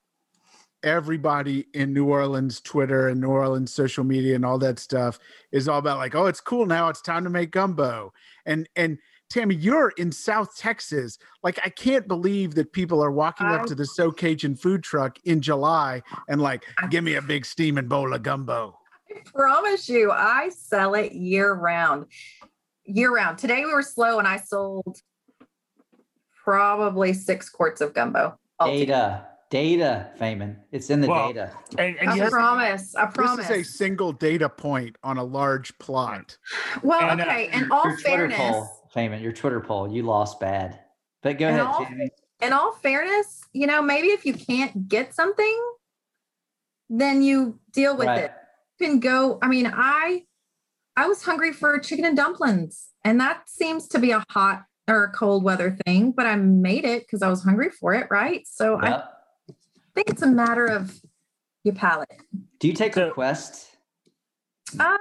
Everybody 0.84 1.66
in 1.74 1.94
New 1.94 2.06
Orleans, 2.06 2.60
Twitter 2.62 3.08
and 3.08 3.22
New 3.22 3.30
Orleans 3.30 3.74
social 3.74 4.04
media 4.04 4.36
and 4.36 4.46
all 4.46 4.60
that 4.60 4.80
stuff 4.80 5.18
is 5.52 5.68
all 5.68 5.80
about 5.80 5.98
like, 5.98 6.14
oh, 6.14 6.26
it's 6.26 6.42
cool 6.42 6.66
now. 6.66 6.90
It's 6.90 7.02
time 7.02 7.24
to 7.24 7.30
make 7.30 7.52
gumbo. 7.52 8.14
And 8.46 8.68
and 8.76 8.98
Tammy, 9.30 9.56
you're 9.56 9.94
in 9.98 10.12
South 10.12 10.56
Texas. 10.56 11.18
Like, 11.42 11.60
I 11.66 11.70
can't 11.70 12.08
believe 12.08 12.54
that 12.54 12.72
people 12.72 13.04
are 13.04 13.10
walking 13.12 13.48
up 13.48 13.66
to 13.66 13.74
the 13.74 13.86
Seaux 13.86 14.12
Cajun 14.12 14.56
food 14.56 14.84
truck 14.84 15.18
in 15.24 15.42
July 15.42 16.04
and 16.30 16.40
like, 16.40 16.66
give 16.92 17.04
me 17.04 17.16
a 17.16 17.22
big 17.22 17.44
steaming 17.44 17.88
bowl 17.88 18.14
of 18.14 18.22
gumbo. 18.22 18.78
I 19.10 19.22
promise 19.26 19.90
you, 19.90 20.12
I 20.12 20.50
sell 20.50 20.94
it 20.94 21.14
year 21.14 21.54
round. 21.54 22.06
Year 22.84 23.12
round. 23.12 23.40
Today 23.40 23.66
we 23.66 23.74
were 23.74 23.82
slow 23.82 24.20
and 24.20 24.28
I 24.28 24.38
sold 24.38 25.02
probably 26.44 27.14
six 27.14 27.50
quarts 27.50 27.82
of 27.82 27.96
gumbo. 27.96 28.38
altogether. 28.60 28.86
data. 28.86 29.26
Data, 29.58 30.10
Feynman. 30.20 30.56
It's 30.72 30.90
in 30.90 31.00
the 31.00 31.08
Well, 31.08 31.28
data. 31.28 31.52
And, 31.78 31.96
and 31.98 32.10
I 32.10 32.16
you 32.16 32.28
promise. 32.32 32.96
I 32.96 33.06
promise. 33.06 33.46
This 33.48 33.56
is 33.60 33.68
a 33.68 33.72
single 33.72 34.12
data 34.12 34.50
point 34.50 34.98
on 35.04 35.20
a 35.20 35.24
large 35.24 35.78
plot. 35.78 36.36
well, 36.82 37.08
and, 37.12 37.22
uh, 37.22 37.26
okay. 37.26 37.52
In 37.54 37.72
all 37.72 37.86
your 37.86 37.92
Twitter 37.98 38.30
fairness, 38.30 38.38
poll, 38.40 38.90
Feynman, 38.96 39.22
your 39.22 39.32
Twitter 39.32 39.60
poll, 39.62 39.88
you 39.88 40.02
lost 40.02 40.40
bad. 40.40 40.80
But 41.22 41.38
go 41.38 41.50
In 41.50 41.54
ahead, 41.54 41.68
all- 41.68 41.86
Tammy. 41.86 42.10
in 42.42 42.52
all 42.52 42.72
fairness, 42.82 43.42
you 43.54 43.68
know, 43.68 43.80
maybe 43.84 44.08
if 44.08 44.26
you 44.26 44.34
can't 44.34 44.88
get 44.90 45.14
something, 45.14 45.62
then 46.90 47.22
you 47.22 47.60
deal 47.74 47.96
with 47.96 48.08
Right. 48.08 48.24
it. 48.24 48.32
You 48.80 48.88
can 48.88 49.00
go. 49.02 49.38
I 49.44 49.48
mean, 49.50 49.72
I 49.72 50.24
I 50.98 51.08
was 51.08 51.22
hungry 51.24 51.54
for 51.54 51.78
chicken 51.78 52.06
and 52.06 52.18
dumplings, 52.18 52.90
and 53.06 53.20
that 53.22 53.48
seems 53.52 53.88
to 53.90 54.00
be 54.00 54.10
a 54.10 54.24
hot 54.32 54.64
or 54.88 55.04
a 55.04 55.12
cold 55.12 55.44
weather 55.44 55.78
thing, 55.86 56.12
but 56.12 56.26
I 56.26 56.38
made 56.38 56.86
it 56.86 57.04
because 57.04 57.22
I 57.22 57.30
was 57.30 57.44
hungry 57.44 57.70
for 57.70 57.94
it, 57.94 58.08
right? 58.10 58.48
So 58.48 58.80
I 58.82 58.90
Yep. 58.90 59.10
Think 59.96 60.10
it's 60.10 60.22
a 60.22 60.28
matter 60.28 60.66
of 60.66 61.00
your 61.64 61.76
palate. 61.76 62.10
Do 62.60 62.68
you 62.68 62.74
take 62.74 62.94
So- 62.96 63.06
requests? 63.08 63.70
If 64.74 64.80
Uh, 64.82 64.98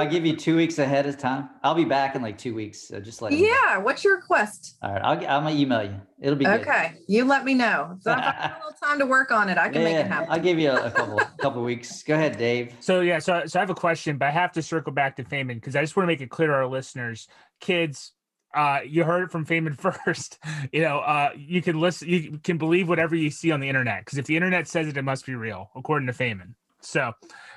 I 0.00 0.08
give 0.10 0.26
you 0.26 0.34
two 0.34 0.56
weeks 0.56 0.78
ahead 0.80 1.06
of 1.06 1.16
time, 1.16 1.48
I'll 1.62 1.76
be 1.76 1.84
back 1.84 2.16
in 2.16 2.22
like 2.22 2.36
two 2.36 2.52
weeks. 2.52 2.88
So 2.88 2.98
just 2.98 3.22
let 3.22 3.32
me 3.32 3.42
know. 3.42 3.46
yeah. 3.48 3.76
What's 3.76 4.02
your 4.02 4.16
request? 4.16 4.74
All 4.82 4.92
right. 4.92 5.00
I'll, 5.04 5.12
I'm 5.36 5.44
going 5.44 5.54
to 5.54 5.60
email 5.62 5.84
you. 5.84 6.00
It'll 6.20 6.34
be 6.34 6.44
good. 6.44 6.62
Okay, 6.62 6.94
you 7.06 7.24
let 7.24 7.44
me 7.44 7.54
know. 7.54 7.96
So 8.02 8.10
if 8.10 8.18
I 8.18 8.20
have 8.22 8.50
a 8.56 8.64
little 8.66 8.72
time 8.82 8.98
to 8.98 9.06
work 9.06 9.30
on 9.30 9.48
it, 9.48 9.56
I 9.56 9.68
can 9.68 9.84
make 9.84 9.94
it 9.94 10.06
happen. 10.08 10.28
I'll 10.32 10.40
give 10.40 10.58
you 10.58 10.70
a, 10.70 10.86
a 10.86 10.90
couple 10.90 11.18
couple 11.40 11.62
weeks. 11.62 12.02
Go 12.02 12.14
ahead, 12.14 12.36
Dave. 12.38 12.74
So 12.80 13.02
yeah, 13.02 13.20
so 13.20 13.46
so 13.46 13.60
I 13.60 13.62
have 13.62 13.70
a 13.70 13.74
question, 13.74 14.18
but 14.18 14.26
I 14.26 14.30
have 14.32 14.50
to 14.52 14.62
circle 14.62 14.92
back 14.92 15.14
to 15.16 15.22
Feynman 15.24 15.54
because 15.54 15.76
I 15.76 15.80
just 15.82 15.94
want 15.96 16.04
to 16.04 16.08
make 16.08 16.20
it 16.20 16.30
clear 16.30 16.48
to 16.48 16.54
our 16.54 16.66
listeners, 16.66 17.28
kids. 17.60 18.12
Uh, 18.54 18.80
you 18.86 19.04
heard 19.04 19.24
it 19.24 19.30
from 19.30 19.44
Feynman 19.44 19.76
first. 20.04 20.38
You 20.72 20.82
know, 20.82 20.98
uh, 20.98 21.30
you 21.36 21.60
can 21.62 21.80
listen, 21.80 22.08
you 22.08 22.38
can 22.42 22.58
believe 22.58 22.88
whatever 22.88 23.14
you 23.14 23.30
see 23.30 23.50
on 23.50 23.60
the 23.60 23.68
internet 23.68 24.04
because 24.04 24.18
if 24.18 24.26
the 24.26 24.36
internet 24.36 24.68
says 24.68 24.88
it, 24.88 24.96
it 24.96 25.02
must 25.02 25.26
be 25.26 25.34
real, 25.34 25.70
according 25.74 26.06
to 26.06 26.12
Feynman. 26.12 26.54
So, 26.80 27.12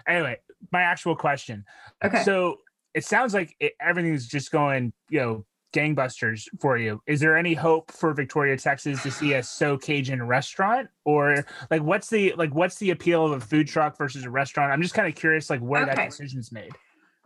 anyway, 0.07 0.37
my 0.71 0.81
actual 0.81 1.15
question. 1.15 1.65
Okay. 2.03 2.23
So 2.23 2.57
it 2.93 3.05
sounds 3.05 3.33
like 3.33 3.55
it, 3.59 3.73
everything's 3.81 4.27
just 4.27 4.51
going, 4.51 4.93
you 5.09 5.19
know, 5.19 5.45
gangbusters 5.73 6.47
for 6.59 6.77
you. 6.77 7.01
Is 7.07 7.19
there 7.19 7.37
any 7.37 7.53
hope 7.53 7.91
for 7.91 8.13
Victoria, 8.13 8.57
Texas, 8.57 9.03
to 9.03 9.11
see 9.11 9.33
a 9.33 9.43
Seaux 9.43 9.77
Cajun 9.77 10.23
restaurant, 10.23 10.87
or 11.05 11.45
like 11.69 11.83
what's 11.83 12.09
the 12.09 12.33
like 12.37 12.53
what's 12.55 12.77
the 12.77 12.91
appeal 12.91 13.25
of 13.25 13.31
a 13.33 13.39
food 13.39 13.67
truck 13.67 13.97
versus 13.97 14.23
a 14.23 14.29
restaurant? 14.29 14.71
I'm 14.71 14.81
just 14.81 14.93
kind 14.93 15.07
of 15.07 15.15
curious, 15.15 15.49
like 15.49 15.59
where 15.59 15.85
that 15.85 15.93
Okay. 15.93 16.07
decision's 16.07 16.51
made. 16.51 16.73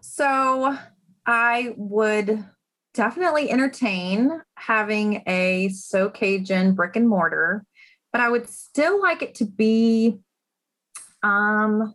So 0.01 0.75
I 1.25 1.73
would 1.77 2.43
definitely 2.93 3.49
entertain 3.49 4.41
having 4.55 5.23
a 5.27 5.69
Seaux 5.69 6.09
Cajun 6.09 6.73
brick 6.73 6.95
and 6.95 7.07
mortar, 7.07 7.65
but 8.11 8.21
I 8.21 8.29
would 8.29 8.49
still 8.49 9.01
like 9.01 9.21
it 9.21 9.35
to 9.35 9.45
be 9.45 10.19
um 11.23 11.93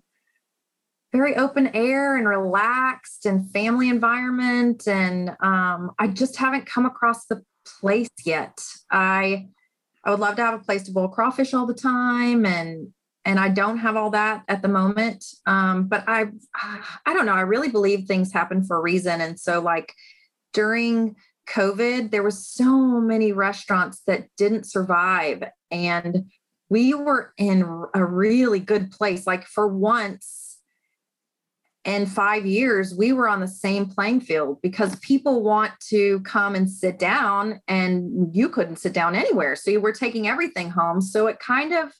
very 1.13 1.37
open 1.37 1.69
air 1.75 2.17
and 2.17 2.29
relaxed 2.29 3.27
and 3.27 3.51
family 3.51 3.89
environment 3.89 4.87
and 4.87 5.31
um 5.41 5.91
I 5.99 6.09
just 6.09 6.37
haven't 6.37 6.67
come 6.67 6.87
across 6.87 7.27
the 7.27 7.43
place 7.81 8.09
yet. 8.25 8.61
I 8.91 9.49
I 10.05 10.11
would 10.11 10.21
love 10.21 10.37
to 10.37 10.45
have 10.45 10.55
a 10.55 10.65
place 10.65 10.85
to 10.85 10.93
boil 10.93 11.09
crawfish 11.09 11.53
all 11.53 11.67
the 11.67 11.75
time 11.75 12.47
and 12.47 12.93
and 13.25 13.41
I 13.41 13.49
don't 13.49 13.79
have 13.79 13.97
all 13.97 14.11
that 14.11 14.45
at 14.47 14.63
the 14.63 14.69
moment. 14.69 15.25
Um, 15.47 15.89
but 15.89 16.05
I, 16.07 16.27
I 17.05 17.13
don't 17.13 17.27
know. 17.27 17.33
I 17.33 17.41
really 17.41 17.69
believe 17.69 18.07
things 18.07 18.33
happen 18.33 18.63
for 18.63 18.77
a 18.77 18.81
reason, 18.81 19.21
and 19.21 19.39
so 19.39 19.61
like 19.61 19.93
during 20.57 21.15
COVID, 21.49 22.11
there 22.11 22.23
was 22.23 22.47
so 22.47 22.99
many 23.01 23.31
restaurants 23.33 24.01
that 24.07 24.27
didn't 24.39 24.65
survive, 24.65 25.45
and 25.71 26.25
we 26.71 26.95
were 26.95 27.35
in 27.37 27.63
a 27.95 28.05
really 28.05 28.59
good 28.59 28.91
place. 28.91 29.27
Like 29.27 29.45
for 29.45 29.69
once 29.69 30.59
in 31.85 32.07
five 32.07 32.45
years, 32.45 32.93
we 32.97 33.13
were 33.13 33.29
on 33.29 33.41
the 33.41 33.47
same 33.47 33.87
playing 33.87 34.23
field 34.23 34.61
because 34.61 34.97
people 34.97 35.45
want 35.45 35.71
to 35.89 36.19
come 36.21 36.57
and 36.57 36.69
sit 36.69 36.99
down 36.99 37.61
and 37.69 38.35
you 38.35 38.49
couldn't 38.49 38.77
sit 38.77 38.93
down 38.93 39.15
anywhere. 39.15 39.55
So 39.55 39.71
you 39.71 39.81
were 39.81 39.93
taking 39.93 40.27
everything 40.27 40.71
home. 40.71 41.01
So 41.01 41.29
it 41.29 41.39
kind 41.39 41.73
of, 41.73 41.93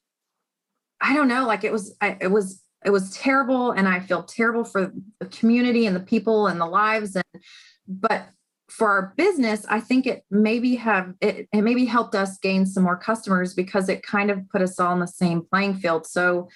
I 1.01 1.15
don't 1.15 1.29
know, 1.29 1.47
like 1.47 1.63
it 1.63 1.71
was, 1.71 1.95
it 2.03 2.33
was, 2.33 2.61
it 2.85 2.91
was 2.91 3.13
terrible. 3.13 3.71
And 3.71 3.87
I 3.87 4.01
feel 4.01 4.25
terrible 4.25 4.65
for 4.65 4.93
the 5.21 5.27
community 5.27 5.87
and 5.87 5.95
the 5.95 6.01
people 6.01 6.49
and 6.49 6.61
the 6.61 6.67
lives. 6.67 7.15
And, 7.15 7.43
but 7.87 8.27
for 8.69 8.89
our 8.89 9.15
business, 9.17 9.65
I 9.69 9.81
think 9.81 10.07
it 10.07 10.25
maybe 10.31 10.75
have 10.77 11.15
it, 11.21 11.49
it 11.53 11.63
maybe 11.63 11.85
helped 11.85 12.15
us 12.15 12.39
gain 12.39 12.67
some 12.67 12.83
more 12.83 12.97
customers 12.97 13.55
because 13.55 13.89
it 13.89 14.03
kind 14.03 14.31
of 14.31 14.49
put 14.51 14.63
us 14.63 14.81
all 14.81 14.93
in 14.93 15.01
the 15.01 15.07
same 15.07 15.43
playing 15.43 15.75
field. 15.75 16.07
So 16.07 16.49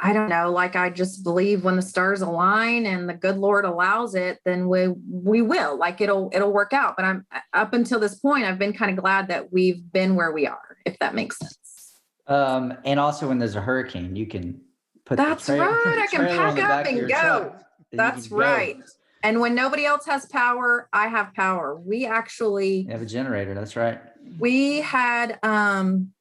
I 0.00 0.12
don't 0.12 0.28
know, 0.28 0.50
like 0.52 0.76
I 0.76 0.90
just 0.90 1.24
believe 1.24 1.64
when 1.64 1.76
the 1.76 1.82
stars 1.82 2.22
align 2.22 2.86
and 2.86 3.08
the 3.08 3.14
good 3.14 3.36
Lord 3.36 3.64
allows 3.64 4.14
it, 4.14 4.38
then 4.44 4.68
we 4.68 4.88
we 5.10 5.42
will. 5.42 5.76
Like 5.76 6.00
it'll 6.00 6.30
it'll 6.32 6.52
work 6.52 6.72
out. 6.72 6.94
But 6.96 7.04
I'm 7.04 7.26
up 7.52 7.74
until 7.74 7.98
this 8.00 8.14
point, 8.14 8.44
I've 8.44 8.58
been 8.58 8.72
kind 8.72 8.90
of 8.90 8.96
glad 8.96 9.28
that 9.28 9.52
we've 9.52 9.82
been 9.92 10.14
where 10.14 10.32
we 10.32 10.46
are, 10.46 10.78
if 10.86 10.98
that 11.00 11.14
makes 11.14 11.38
sense. 11.38 11.98
Um, 12.26 12.74
and 12.84 13.00
also 13.00 13.28
when 13.28 13.38
there's 13.38 13.56
a 13.56 13.60
hurricane, 13.60 14.14
you 14.14 14.26
can 14.26 14.60
put 15.04 15.16
that's 15.16 15.46
trailer, 15.46 15.66
right. 15.84 15.98
I 15.98 16.06
can 16.06 16.26
pack 16.26 16.58
up 16.58 16.86
and 16.86 17.08
go. 17.08 17.56
That's 17.92 18.30
right. 18.30 18.76
And 19.22 19.40
when 19.40 19.54
nobody 19.54 19.84
else 19.84 20.06
has 20.06 20.26
power, 20.26 20.88
I 20.92 21.08
have 21.08 21.34
power. 21.34 21.76
We 21.76 22.06
actually 22.06 22.80
you 22.82 22.90
have 22.90 23.02
a 23.02 23.06
generator. 23.06 23.54
That's 23.54 23.76
right. 23.76 24.00
We 24.38 24.80
had 24.80 25.38
um 25.42 26.12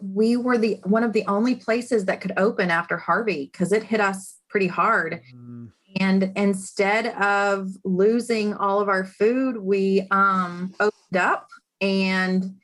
we 0.00 0.36
were 0.36 0.58
the 0.58 0.80
one 0.84 1.04
of 1.04 1.12
the 1.12 1.24
only 1.26 1.54
places 1.54 2.06
that 2.06 2.20
could 2.20 2.32
open 2.36 2.70
after 2.70 2.96
Harvey 2.96 3.48
because 3.50 3.72
it 3.72 3.84
hit 3.84 4.00
us 4.00 4.36
pretty 4.48 4.66
hard. 4.66 5.20
Mm. 5.34 5.70
And 6.00 6.32
instead 6.34 7.06
of 7.22 7.70
losing 7.84 8.54
all 8.54 8.80
of 8.80 8.88
our 8.88 9.04
food, 9.04 9.56
we 9.58 10.06
um 10.10 10.74
opened 10.80 11.16
up 11.16 11.48
and 11.80 12.56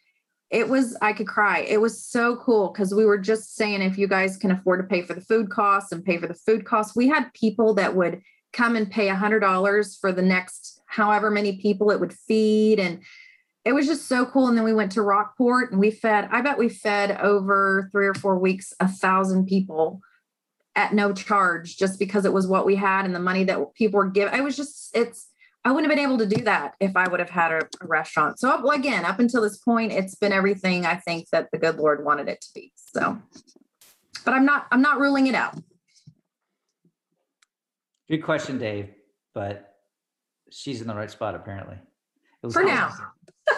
it 0.50 0.68
was 0.68 0.96
i 1.00 1.12
could 1.12 1.26
cry 1.26 1.60
it 1.60 1.80
was 1.80 2.04
so 2.04 2.36
cool 2.36 2.68
because 2.68 2.94
we 2.94 3.04
were 3.04 3.18
just 3.18 3.54
saying 3.54 3.82
if 3.82 3.96
you 3.96 4.08
guys 4.08 4.36
can 4.36 4.50
afford 4.50 4.80
to 4.80 4.86
pay 4.86 5.02
for 5.02 5.14
the 5.14 5.20
food 5.20 5.48
costs 5.50 5.92
and 5.92 6.04
pay 6.04 6.18
for 6.18 6.26
the 6.26 6.34
food 6.34 6.64
costs 6.64 6.96
we 6.96 7.08
had 7.08 7.32
people 7.34 7.74
that 7.74 7.94
would 7.94 8.20
come 8.52 8.76
and 8.76 8.90
pay 8.90 9.08
a 9.08 9.14
hundred 9.14 9.40
dollars 9.40 9.96
for 9.96 10.12
the 10.12 10.22
next 10.22 10.80
however 10.86 11.30
many 11.30 11.58
people 11.58 11.90
it 11.90 12.00
would 12.00 12.12
feed. 12.12 12.80
And 12.80 13.02
it 13.64 13.72
was 13.72 13.86
just 13.86 14.08
so 14.08 14.26
cool. 14.26 14.48
And 14.48 14.56
then 14.56 14.64
we 14.64 14.74
went 14.74 14.92
to 14.92 15.02
rockport 15.02 15.70
and 15.70 15.80
we 15.80 15.90
fed 15.90 16.28
i 16.32 16.40
bet 16.40 16.58
we 16.58 16.68
fed 16.68 17.18
over 17.20 17.88
three 17.92 18.06
or 18.06 18.14
four 18.14 18.38
weeks 18.38 18.72
a 18.80 18.88
thousand 18.88 19.46
people 19.46 20.00
at 20.76 20.94
no 20.94 21.12
charge 21.12 21.76
just 21.76 21.98
because 21.98 22.24
it 22.24 22.32
was 22.32 22.46
what 22.46 22.64
we 22.64 22.76
had 22.76 23.04
and 23.04 23.14
the 23.14 23.20
money 23.20 23.44
that 23.44 23.74
people 23.74 23.98
were 23.98 24.08
giving. 24.08 24.32
I 24.32 24.40
was 24.40 24.56
just 24.56 24.96
it's 24.96 25.28
i 25.64 25.70
wouldn't 25.70 25.90
have 25.90 25.96
been 25.96 26.04
able 26.04 26.18
to 26.18 26.26
do 26.26 26.42
that 26.44 26.74
if 26.80 26.96
i 26.96 27.06
would 27.06 27.20
have 27.20 27.30
had 27.30 27.52
a, 27.52 27.68
a 27.80 27.86
restaurant. 27.86 28.38
So 28.38 28.70
again 28.70 29.04
up 29.04 29.18
until 29.18 29.42
this 29.42 29.58
point 29.58 29.92
it's 29.92 30.14
been 30.14 30.32
everything 30.32 30.86
i 30.86 30.96
think 30.96 31.28
that 31.30 31.48
the 31.52 31.58
good 31.58 31.76
lord 31.76 32.04
wanted 32.04 32.28
it 32.28 32.40
to 32.40 32.48
be. 32.54 32.72
So 32.74 33.18
but 34.24 34.34
i'm 34.34 34.44
not 34.44 34.66
i'm 34.70 34.82
not 34.82 34.98
ruling 34.98 35.26
it 35.26 35.34
out 35.34 35.56
Good 38.10 38.24
question, 38.24 38.58
Dave. 38.58 38.88
But 39.34 39.76
she's 40.50 40.80
in 40.80 40.88
the 40.88 40.94
right 40.94 41.10
spot 41.10 41.34
apparently. 41.34 41.76
For 42.52 42.64
now. 42.64 42.92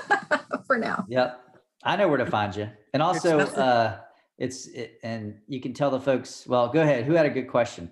For 0.66 0.76
now. 0.78 1.04
Yep. 1.08 1.40
I 1.84 1.96
know 1.96 2.08
where 2.08 2.18
to 2.18 2.26
find 2.26 2.54
you. 2.54 2.68
And 2.92 3.02
also, 3.02 3.38
it's 3.38 3.54
uh, 3.54 3.98
it's 4.38 4.66
it, 4.68 4.98
and 5.02 5.38
you 5.48 5.60
can 5.60 5.72
tell 5.72 5.90
the 5.90 6.00
folks. 6.00 6.46
Well, 6.46 6.68
go 6.68 6.82
ahead. 6.82 7.04
Who 7.04 7.14
had 7.14 7.26
a 7.26 7.30
good 7.30 7.48
question? 7.48 7.90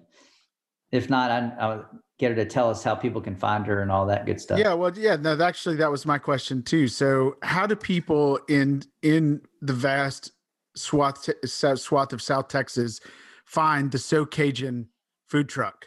If 0.93 1.09
not, 1.09 1.31
I, 1.31 1.53
I'll 1.59 1.87
get 2.19 2.31
her 2.31 2.37
to 2.37 2.45
tell 2.45 2.69
us 2.69 2.85
how 2.85 2.95
people 2.95 3.21
can 3.21 3.35
find 3.35 3.67
her 3.67 3.81
and 3.81 3.91
all 3.91 4.07
that 4.07 4.27
good 4.27 4.41
stuff. 4.41 4.59
Yeah, 4.59 4.75
well, 4.75 4.93
yeah, 4.97 5.17
no, 5.17 5.41
actually, 5.41 5.77
that 5.77 5.91
was 5.91 6.05
my 6.05 6.19
question 6.19 6.63
too. 6.63 6.89
So, 6.89 7.37
how 7.43 7.67
do 7.67 7.77
people 7.77 8.39
in 8.49 8.83
in 9.03 9.41
the 9.63 9.73
vast 9.73 10.33
swath 10.77 11.29
swath 11.47 12.13
of 12.13 12.21
South 12.23 12.49
Texas 12.49 13.01
find 13.45 13.91
the 13.91 13.99
Seaux 13.99 14.27
Cajun 14.27 14.89
food 15.29 15.49
truck? 15.49 15.87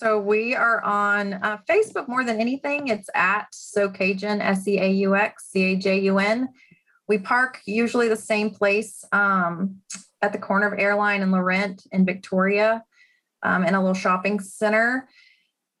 So 0.00 0.18
we 0.18 0.54
are 0.54 0.80
on 0.80 1.34
uh, 1.34 1.58
Facebook 1.68 2.08
more 2.08 2.24
than 2.24 2.40
anything. 2.40 2.88
It's 2.88 3.10
at 3.14 3.48
Seaux 3.52 3.90
Cajun, 3.90 4.40
S 4.40 4.66
E 4.66 4.78
A 4.78 4.88
U 4.88 5.14
X 5.14 5.48
C 5.50 5.74
A 5.74 5.76
J 5.76 6.00
U 6.00 6.18
N. 6.18 6.48
We 7.06 7.18
park 7.18 7.60
usually 7.66 8.08
the 8.08 8.16
same 8.16 8.48
place 8.48 9.04
um, 9.12 9.82
at 10.22 10.32
the 10.32 10.38
corner 10.38 10.72
of 10.72 10.78
Airline 10.78 11.20
and 11.20 11.30
Laurent 11.30 11.86
in 11.92 12.06
Victoria 12.06 12.82
um, 13.42 13.62
in 13.62 13.74
a 13.74 13.78
little 13.78 13.92
shopping 13.92 14.40
center 14.40 15.06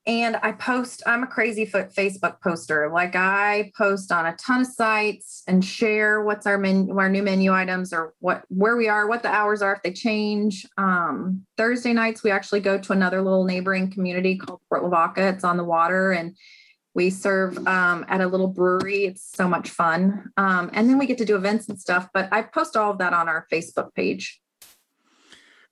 and 0.06 0.36
I 0.42 0.52
post, 0.52 1.02
I'm 1.06 1.22
a 1.22 1.26
crazy 1.26 1.66
foot 1.66 1.92
Facebook 1.94 2.40
poster. 2.40 2.90
Like 2.92 3.14
I 3.14 3.70
post 3.76 4.10
on 4.10 4.26
a 4.26 4.34
ton 4.36 4.62
of 4.62 4.66
sites 4.66 5.42
and 5.46 5.64
share 5.64 6.22
what's 6.22 6.46
our 6.46 6.56
menu, 6.56 6.96
our 6.98 7.08
new 7.08 7.22
menu 7.22 7.52
items 7.52 7.92
or 7.92 8.14
what, 8.20 8.44
where 8.48 8.76
we 8.76 8.88
are, 8.88 9.06
what 9.06 9.22
the 9.22 9.28
hours 9.28 9.60
are, 9.60 9.74
if 9.74 9.82
they 9.82 9.92
change. 9.92 10.66
Um, 10.78 11.44
Thursday 11.58 11.92
nights, 11.92 12.22
we 12.22 12.30
actually 12.30 12.60
go 12.60 12.78
to 12.78 12.92
another 12.92 13.20
little 13.20 13.44
neighboring 13.44 13.90
community 13.90 14.38
called 14.38 14.60
Port 14.70 14.82
Lavaca. 14.82 15.28
It's 15.28 15.44
on 15.44 15.58
the 15.58 15.64
water 15.64 16.12
and 16.12 16.34
we 16.94 17.10
serve 17.10 17.56
um, 17.68 18.04
at 18.08 18.20
a 18.20 18.26
little 18.26 18.48
brewery. 18.48 19.04
It's 19.04 19.30
so 19.34 19.46
much 19.46 19.68
fun. 19.68 20.30
Um, 20.36 20.70
and 20.72 20.88
then 20.88 20.98
we 20.98 21.06
get 21.06 21.18
to 21.18 21.24
do 21.24 21.36
events 21.36 21.68
and 21.68 21.78
stuff, 21.78 22.08
but 22.14 22.28
I 22.32 22.42
post 22.42 22.76
all 22.76 22.90
of 22.90 22.98
that 22.98 23.12
on 23.12 23.28
our 23.28 23.46
Facebook 23.52 23.94
page. 23.94 24.40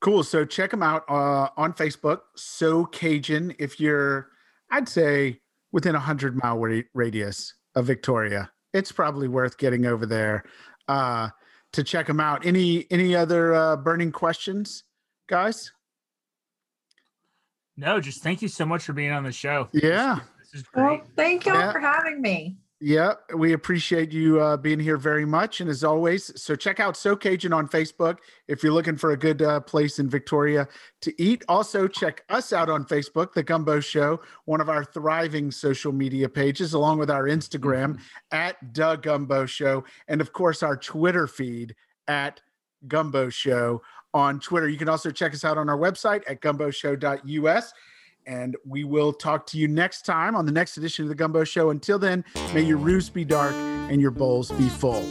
Cool. 0.01 0.23
So 0.23 0.45
check 0.45 0.71
them 0.71 0.83
out 0.83 1.05
uh, 1.09 1.49
on 1.57 1.73
Facebook. 1.73 2.21
Seaux 2.37 2.87
Cajun, 2.87 3.55
if 3.59 3.81
you're, 3.81 4.29
I'd 4.71 4.89
say 4.89 5.41
within 5.73 5.95
a 5.95 6.01
hundred 6.01 6.37
mile 6.37 6.59
radius 6.95 7.55
of 7.75 7.87
Victoria, 7.87 8.51
it's 8.73 8.93
probably 8.93 9.29
worth 9.29 9.59
getting 9.59 9.87
over 9.87 10.07
there 10.07 10.45
uh, 10.87 11.29
to 11.73 11.83
check 11.83 12.07
them 12.07 12.21
out. 12.21 12.47
Any 12.47 12.87
any 12.91 13.17
other 13.17 13.55
uh, 13.55 13.77
burning 13.77 14.13
questions, 14.13 14.85
guys? 15.29 15.73
No, 17.77 18.01
just 18.01 18.23
thank 18.23 18.43
you 18.43 18.49
so 18.49 18.67
much 18.67 18.85
for 18.85 18.93
being 18.93 19.13
on 19.13 19.25
the 19.25 19.33
show. 19.33 19.69
Yeah, 19.73 20.21
this 20.41 20.61
is 20.61 20.63
great. 20.63 20.85
Well, 20.85 21.01
thank 21.17 21.47
you 21.47 21.55
yeah. 21.55 21.73
for 21.73 21.81
having 21.81 22.21
me. 22.21 22.57
Yeah, 22.81 23.15
we 23.35 23.55
appreciate 23.55 24.13
you 24.13 24.41
uh, 24.41 24.57
being 24.57 24.79
here 24.79 24.99
very 24.99 25.27
much. 25.27 25.61
And 25.61 25.69
as 25.69 25.83
always, 25.83 26.31
so 26.41 26.55
check 26.55 26.79
out 26.79 26.97
Seaux 26.97 27.17
Cajun 27.17 27.53
on 27.53 27.69
Facebook 27.69 28.19
if 28.47 28.63
you're 28.63 28.73
looking 28.73 28.97
for 28.97 29.11
a 29.11 29.17
good 29.17 29.43
uh, 29.43 29.59
place 29.61 29.99
in 29.99 30.09
Victoria 30.09 30.69
to 31.01 31.13
eat. 31.21 31.45
Also, 31.49 31.89
check 31.89 32.23
us 32.29 32.53
out 32.53 32.71
on 32.71 32.85
Facebook, 32.85 33.33
The 33.33 33.43
Gumbo 33.43 33.81
Show, 33.81 34.21
one 34.45 34.61
of 34.61 34.69
our 34.69 34.85
thriving 34.85 35.51
social 35.51 35.91
media 35.91 36.29
pages, 36.29 36.73
along 36.73 37.01
with 37.01 37.11
our 37.11 37.25
Instagram 37.25 37.95
mm-hmm. 37.95 38.03
at 38.31 38.57
The 38.73 38.95
Gumbo 38.95 39.45
Show, 39.45 39.83
and 40.07 40.21
of 40.21 40.33
course, 40.33 40.63
our 40.63 40.77
Twitter 40.77 41.27
feed 41.27 41.75
at 42.07 42.41
Gumbo 42.87 43.29
Show 43.29 43.83
on 44.15 44.39
Twitter. 44.39 44.69
You 44.69 44.79
can 44.79 44.89
also 44.89 45.11
check 45.11 45.35
us 45.35 45.45
out 45.45 45.59
on 45.59 45.69
our 45.69 45.77
website 45.77 46.23
at 46.29 46.41
gumboshow.us. 46.41 47.73
And 48.29 48.57
we 48.67 48.85
will 48.85 49.15
talk 49.15 49.47
to 49.47 49.59
you 49.59 49.67
next 49.67 50.03
time 50.03 50.37
on 50.37 50.45
the 50.45 50.53
next 50.53 50.77
edition 50.77 51.07
of 51.07 51.09
the 51.09 51.15
Gumbo 51.15 51.45
Show. 51.45 51.71
Until 51.71 51.99
then, 51.99 52.27
may 52.53 52.61
your 52.61 52.77
roofs 52.77 53.09
be 53.09 53.25
dark 53.25 53.55
and 53.55 54.03
your 54.03 54.11
bowls 54.11 54.51
be 54.53 54.69
full. 54.69 55.03